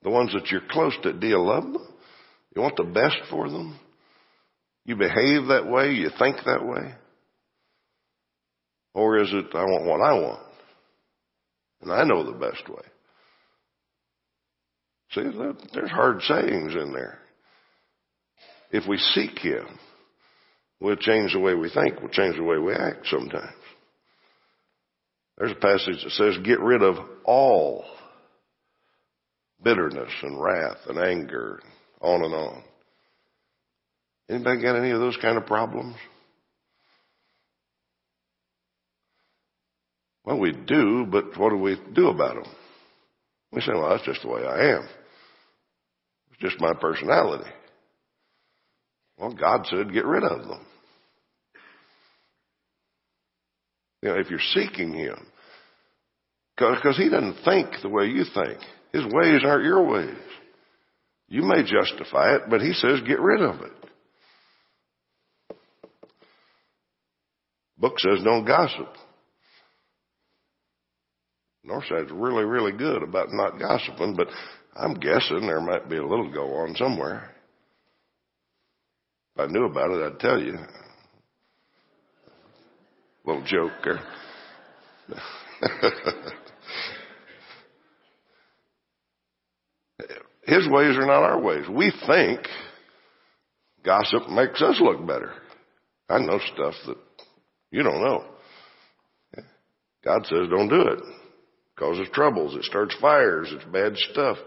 the 0.02 0.10
ones 0.10 0.32
that 0.32 0.50
you're 0.50 0.62
close 0.70 0.94
to, 1.02 1.12
do 1.12 1.26
you 1.26 1.38
love 1.38 1.64
them? 1.64 1.86
You 2.56 2.62
want 2.62 2.76
the 2.76 2.84
best 2.84 3.18
for 3.28 3.50
them? 3.50 3.78
You 4.86 4.96
behave 4.96 5.48
that 5.48 5.68
way? 5.68 5.90
You 5.90 6.10
think 6.18 6.36
that 6.46 6.64
way? 6.64 6.94
Or 8.94 9.18
is 9.18 9.28
it, 9.30 9.46
I 9.54 9.64
want 9.64 9.84
what 9.84 10.00
I 10.00 10.14
want? 10.14 10.47
And 11.80 11.92
I 11.92 12.04
know 12.04 12.24
the 12.24 12.32
best 12.32 12.68
way. 12.68 12.82
See, 15.12 15.22
there's 15.72 15.90
hard 15.90 16.22
sayings 16.22 16.74
in 16.74 16.92
there. 16.92 17.18
If 18.70 18.86
we 18.86 18.98
seek 18.98 19.38
Him, 19.38 19.66
we'll 20.80 20.96
change 20.96 21.32
the 21.32 21.40
way 21.40 21.54
we 21.54 21.70
think. 21.70 22.00
We'll 22.00 22.10
change 22.10 22.36
the 22.36 22.42
way 22.44 22.58
we 22.58 22.74
act 22.74 23.06
sometimes. 23.06 23.54
There's 25.38 25.52
a 25.52 25.54
passage 25.54 26.02
that 26.02 26.10
says, 26.10 26.36
get 26.44 26.60
rid 26.60 26.82
of 26.82 26.96
all 27.24 27.84
bitterness 29.62 30.10
and 30.22 30.40
wrath 30.40 30.78
and 30.88 30.98
anger, 30.98 31.60
on 32.00 32.24
and 32.24 32.34
on. 32.34 32.62
Anybody 34.28 34.62
got 34.62 34.76
any 34.76 34.90
of 34.90 35.00
those 35.00 35.16
kind 35.22 35.38
of 35.38 35.46
problems? 35.46 35.96
Well, 40.28 40.40
we 40.40 40.52
do, 40.52 41.06
but 41.10 41.38
what 41.38 41.48
do 41.48 41.56
we 41.56 41.80
do 41.94 42.08
about 42.08 42.34
them? 42.34 42.52
We 43.50 43.62
say, 43.62 43.72
well, 43.72 43.88
that's 43.88 44.04
just 44.04 44.20
the 44.20 44.28
way 44.28 44.42
I 44.44 44.74
am. 44.76 44.86
It's 46.30 46.40
just 46.40 46.60
my 46.60 46.74
personality. 46.78 47.48
Well, 49.16 49.32
God 49.32 49.64
said 49.64 49.90
get 49.90 50.04
rid 50.04 50.24
of 50.24 50.46
them. 50.46 50.66
You 54.02 54.10
know, 54.10 54.18
if 54.18 54.28
you're 54.28 54.38
seeking 54.52 54.92
Him, 54.92 55.16
because 56.54 56.98
He 56.98 57.08
doesn't 57.08 57.42
think 57.42 57.68
the 57.80 57.88
way 57.88 58.08
you 58.08 58.24
think. 58.24 58.58
His 58.92 59.04
ways 59.10 59.40
aren't 59.46 59.64
your 59.64 59.82
ways. 59.82 60.14
You 61.28 61.40
may 61.40 61.62
justify 61.62 62.34
it, 62.34 62.42
but 62.50 62.60
He 62.60 62.74
says 62.74 63.00
get 63.06 63.18
rid 63.18 63.40
of 63.40 63.62
it. 63.62 63.72
Book 67.78 67.94
says 67.98 68.22
don't 68.22 68.44
gossip. 68.44 68.94
Northside's 71.64 72.10
really, 72.12 72.44
really 72.44 72.72
good 72.72 73.02
about 73.02 73.32
not 73.32 73.58
gossiping, 73.58 74.14
but 74.16 74.28
I'm 74.74 74.94
guessing 74.94 75.40
there 75.42 75.60
might 75.60 75.88
be 75.88 75.96
a 75.96 76.06
little 76.06 76.32
go 76.32 76.54
on 76.54 76.74
somewhere. 76.76 77.30
If 79.34 79.42
I 79.42 79.46
knew 79.52 79.64
about 79.64 79.90
it, 79.90 80.12
I'd 80.12 80.20
tell 80.20 80.40
you. 80.40 80.58
Little 83.24 83.44
joke 83.44 83.72
there. 83.84 84.00
His 90.46 90.66
ways 90.68 90.96
are 90.96 91.06
not 91.06 91.24
our 91.24 91.40
ways. 91.40 91.66
We 91.68 91.92
think 92.06 92.40
gossip 93.84 94.30
makes 94.30 94.62
us 94.62 94.80
look 94.80 95.06
better. 95.06 95.32
I 96.08 96.18
know 96.20 96.38
stuff 96.54 96.74
that 96.86 96.96
you 97.70 97.82
don't 97.82 98.02
know. 98.02 98.24
God 100.04 100.24
says 100.24 100.48
don't 100.48 100.68
do 100.68 100.80
it. 100.80 101.00
Causes 101.78 102.08
troubles. 102.12 102.54
It 102.56 102.64
starts 102.64 102.94
fires. 103.00 103.48
It's 103.52 103.64
bad 103.66 103.96
stuff. 104.10 104.38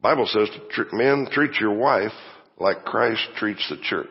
Bible 0.00 0.26
says 0.26 0.48
to 0.50 0.84
men, 0.92 1.26
treat 1.30 1.60
your 1.60 1.74
wife 1.74 2.12
like 2.58 2.84
Christ 2.84 3.22
treats 3.36 3.66
the 3.68 3.76
church. 3.82 4.08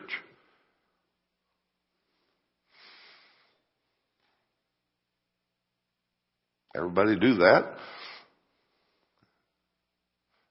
Everybody 6.76 7.18
do 7.18 7.34
that? 7.36 7.76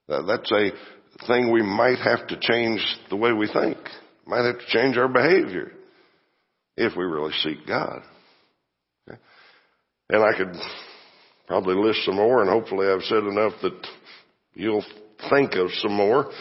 That's 0.07 0.51
a 0.51 0.71
thing 1.27 1.51
we 1.51 1.61
might 1.61 1.99
have 1.99 2.27
to 2.27 2.37
change 2.39 2.81
the 3.09 3.15
way 3.15 3.31
we 3.31 3.47
think. 3.47 3.77
Might 4.25 4.45
have 4.45 4.59
to 4.59 4.65
change 4.67 4.97
our 4.97 5.07
behavior 5.07 5.71
if 6.75 6.95
we 6.97 7.03
really 7.03 7.33
seek 7.41 7.65
God. 7.67 8.01
And 10.09 10.23
I 10.23 10.37
could 10.37 10.53
probably 11.47 11.75
list 11.75 12.05
some 12.05 12.15
more 12.15 12.41
and 12.41 12.49
hopefully 12.49 12.87
I've 12.87 13.03
said 13.03 13.23
enough 13.23 13.53
that 13.61 13.87
you'll 14.53 14.85
think 15.29 15.53
of 15.55 15.69
some 15.73 15.93
more 15.93 16.31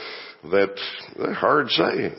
that 0.44 0.74
they're 1.16 1.34
hard 1.34 1.68
sayings. 1.70 2.18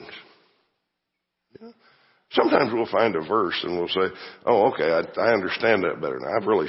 Sometimes 2.32 2.72
we'll 2.72 2.86
find 2.92 3.16
a 3.16 3.28
verse 3.28 3.60
and 3.64 3.78
we'll 3.78 3.88
say, 3.88 4.14
oh, 4.46 4.72
okay, 4.72 4.92
I, 4.92 5.22
I 5.22 5.34
understand 5.34 5.84
that 5.84 6.02
better 6.02 6.20
now. 6.20 6.38
I've 6.38 6.48
really 6.48 6.68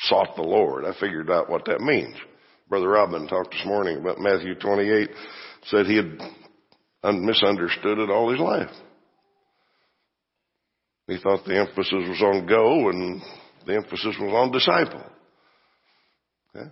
sought 0.00 0.34
the 0.34 0.42
Lord. 0.42 0.84
I 0.84 0.92
figured 0.98 1.30
out 1.30 1.48
what 1.48 1.64
that 1.66 1.80
means. 1.80 2.16
Brother 2.68 2.88
Robin 2.88 3.28
talked 3.28 3.52
this 3.52 3.66
morning 3.66 3.98
about 3.98 4.18
Matthew 4.18 4.54
28, 4.56 5.10
said 5.66 5.86
he 5.86 5.96
had 5.96 6.18
misunderstood 7.04 7.98
it 7.98 8.10
all 8.10 8.30
his 8.30 8.40
life. 8.40 8.70
He 11.06 11.18
thought 11.22 11.44
the 11.44 11.58
emphasis 11.58 11.92
was 11.92 12.22
on 12.22 12.46
go 12.46 12.88
and 12.88 13.22
the 13.66 13.74
emphasis 13.74 14.16
was 14.20 14.32
on 14.32 14.52
disciple. 14.52 15.04
Okay? 16.54 16.70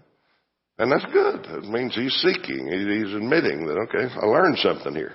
And 0.78 0.90
that's 0.90 1.04
good. 1.12 1.46
It 1.46 1.64
means 1.64 1.94
he's 1.94 2.14
seeking. 2.14 2.66
He's 2.66 3.14
admitting 3.14 3.66
that, 3.66 3.78
okay, 3.88 4.12
I 4.14 4.26
learned 4.26 4.58
something 4.58 4.94
here. 4.94 5.14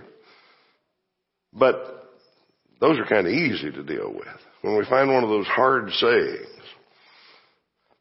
But 1.53 1.97
those 2.79 2.99
are 2.99 3.05
kind 3.05 3.27
of 3.27 3.33
easy 3.33 3.71
to 3.71 3.83
deal 3.83 4.13
with. 4.13 4.27
When 4.61 4.77
we 4.77 4.85
find 4.85 5.11
one 5.11 5.23
of 5.23 5.29
those 5.29 5.47
hard 5.47 5.91
sayings, 5.91 6.47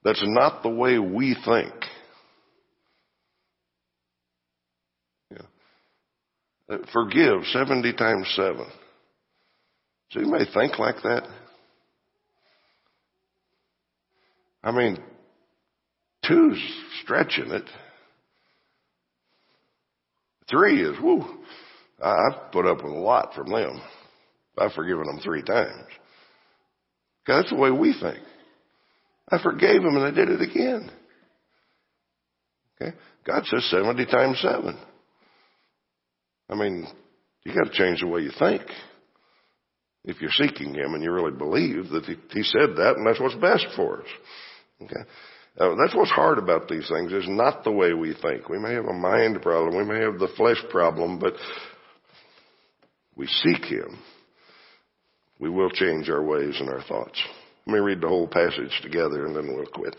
that's 0.05 0.23
not 0.25 0.63
the 0.63 0.69
way 0.69 0.99
we 0.99 1.35
think. 1.45 1.73
Yeah. 5.31 5.39
Uh, 6.71 6.79
forgive 6.93 7.45
70 7.53 7.93
times 7.95 8.33
7. 8.37 8.65
So 10.11 10.21
you 10.21 10.27
may 10.27 10.45
think 10.55 10.79
like 10.79 11.03
that. 11.03 11.27
I 14.67 14.73
mean, 14.73 14.99
two's 16.27 16.61
stretching 17.05 17.53
it. 17.53 17.63
Three 20.51 20.83
is, 20.83 21.01
whoo, 21.01 21.23
I've 22.03 22.51
put 22.51 22.67
up 22.67 22.83
with 22.83 22.93
a 22.93 22.97
lot 22.97 23.33
from 23.35 23.49
them. 23.49 23.81
I've 24.59 24.73
forgiven 24.73 25.05
them 25.05 25.21
three 25.23 25.43
times. 25.43 25.87
That's 27.29 27.49
the 27.49 27.55
way 27.55 27.71
we 27.71 27.93
think. 27.93 28.19
I 29.29 29.41
forgave 29.41 29.83
them 29.83 29.97
and 29.97 30.05
I 30.05 30.11
did 30.11 30.31
it 30.31 30.41
again. 30.41 30.91
Okay? 32.83 32.97
God 33.25 33.45
says 33.47 33.71
70 33.71 34.05
times 34.07 34.41
7. 34.43 34.77
I 36.51 36.55
mean, 36.57 36.89
you 37.45 37.55
got 37.55 37.71
to 37.71 37.79
change 37.79 38.01
the 38.01 38.09
way 38.09 38.23
you 38.23 38.33
think. 38.37 38.63
If 40.05 40.21
you're 40.21 40.31
seeking 40.33 40.75
Him 40.75 40.95
and 40.95 41.05
you 41.05 41.13
really 41.13 41.37
believe 41.37 41.89
that 41.91 42.05
he 42.05 42.43
said 42.43 42.77
that 42.77 42.95
and 42.97 43.07
that's 43.07 43.21
what's 43.21 43.37
best 43.37 43.67
for 43.77 44.03
us. 44.03 44.09
Okay? 44.83 45.03
Uh, 45.59 45.75
that's 45.77 45.95
what's 45.95 46.11
hard 46.11 46.39
about 46.39 46.69
these 46.69 46.89
things 46.89 47.13
is 47.13 47.25
not 47.29 47.65
the 47.65 47.73
way 47.73 47.95
we 47.95 48.15
think. 48.21 48.49
We 48.49 48.59
may 48.59 48.75
have 48.75 48.85
a 48.85 48.93
mind 48.93 49.41
problem. 49.41 49.77
We 49.77 49.85
may 49.85 50.01
have 50.01 50.19
the 50.19 50.29
flesh 50.37 50.63
problem, 50.71 51.19
but 51.19 51.33
we 53.17 53.27
seek 53.27 53.65
Him, 53.65 53.99
we 55.41 55.49
will 55.49 55.71
change 55.71 56.11
our 56.11 56.23
ways 56.23 56.57
and 56.61 56.69
our 56.69 56.83
thoughts. 56.83 57.19
Let 57.67 57.75
me 57.75 57.81
read 57.81 58.01
the 58.01 58.09
whole 58.09 58.29
passage 58.29 58.81
together 58.83 59.27
and 59.27 59.35
then 59.35 59.55
we'll 59.55 59.67
quit. 59.67 59.97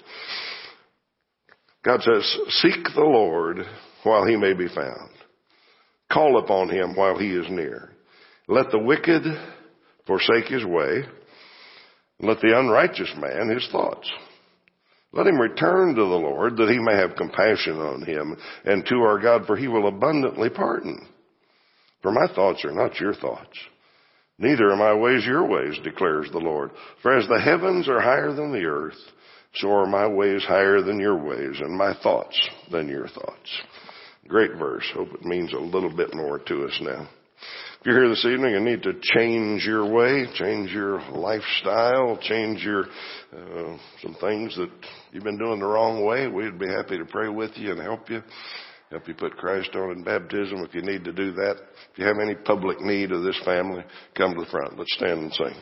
God 1.84 2.02
says, 2.02 2.38
seek 2.50 2.84
the 2.96 3.02
Lord 3.02 3.58
while 4.04 4.26
he 4.26 4.36
may 4.36 4.54
be 4.54 4.68
found. 4.68 5.12
Call 6.12 6.40
upon 6.40 6.70
him 6.70 6.96
while 6.96 7.18
he 7.18 7.30
is 7.30 7.46
near. 7.50 7.92
Let 8.48 8.72
the 8.72 8.80
wicked 8.80 9.24
forsake 10.06 10.46
his 10.46 10.64
way. 10.64 11.04
Let 12.20 12.40
the 12.40 12.58
unrighteous 12.58 13.14
man 13.18 13.50
his 13.50 13.68
thoughts. 13.72 14.10
Let 15.14 15.28
him 15.28 15.40
return 15.40 15.96
to 15.96 16.02
the 16.02 16.08
Lord 16.08 16.58
that 16.58 16.70
he 16.70 16.80
may 16.80 16.96
have 16.96 17.16
compassion 17.16 17.80
on 17.80 18.04
him 18.04 18.36
and 18.66 18.86
to 18.88 18.96
our 18.98 19.20
God 19.20 19.46
for 19.46 19.56
he 19.56 19.68
will 19.68 19.88
abundantly 19.88 20.50
pardon. 20.50 21.08
For 22.02 22.12
my 22.12 22.28
thoughts 22.34 22.64
are 22.66 22.74
not 22.74 23.00
your 23.00 23.14
thoughts. 23.14 23.58
Neither 24.40 24.70
are 24.70 24.76
my 24.76 24.94
ways 24.94 25.26
your 25.26 25.46
ways, 25.48 25.80
declares 25.84 26.30
the 26.32 26.38
Lord. 26.38 26.72
For 27.02 27.18
as 27.18 27.28
the 27.28 27.42
heavens 27.42 27.90
are 27.90 28.02
higher 28.02 28.34
than 28.34 28.52
the 28.52 28.66
earth, 28.66 28.98
so 29.56 29.72
are 29.72 29.88
my 29.88 30.08
ways 30.08 30.44
higher 30.44 30.82
than 30.82 31.00
your 31.00 31.18
ways 31.18 31.60
and 31.60 31.76
my 31.76 31.94
thoughts 32.04 32.40
than 32.72 32.88
your 32.88 33.08
thoughts. 33.08 33.62
Great 34.28 34.56
verse. 34.60 34.86
Hope 34.94 35.14
it 35.14 35.26
means 35.26 35.54
a 35.54 35.58
little 35.58 35.96
bit 35.96 36.14
more 36.14 36.38
to 36.38 36.66
us 36.66 36.80
now. 36.82 37.08
You're 37.88 38.02
here 38.02 38.10
this 38.10 38.26
evening 38.26 38.54
and 38.54 38.66
need 38.66 38.84
to 38.84 38.96
change 39.02 39.66
your 39.66 39.90
way, 39.90 40.26
change 40.34 40.72
your 40.72 41.00
lifestyle, 41.10 42.18
change 42.22 42.62
your 42.62 42.84
uh, 42.84 43.78
some 44.02 44.14
things 44.20 44.54
that 44.58 44.70
you've 45.14 45.24
been 45.24 45.38
doing 45.38 45.62
the 45.62 45.68
wrong 45.68 46.04
way, 46.04 46.28
we'd 46.28 46.60
be 46.60 46.68
happy 46.68 46.98
to 46.98 47.06
pray 47.06 47.30
with 47.30 47.52
you 47.56 47.72
and 47.72 47.80
help 47.80 48.10
you. 48.10 48.22
Help 48.92 49.08
you 49.08 49.14
put 49.14 49.38
Christ 49.38 49.70
on 49.76 49.92
in 49.92 50.04
baptism 50.04 50.66
if 50.68 50.76
you 50.76 50.82
need 50.82 51.06
to 51.06 51.14
do 51.14 51.32
that. 51.32 51.56
If 51.94 52.00
you 52.00 52.06
have 52.06 52.20
any 52.22 52.36
public 52.36 52.82
need 52.82 53.14
of 53.14 53.24
this 53.24 53.40
family, 53.46 53.86
come 54.18 54.34
to 54.34 54.42
the 54.42 54.52
front. 54.52 54.78
Let's 54.78 54.94
stand 54.94 55.22
and 55.22 55.34
sing. 55.34 55.56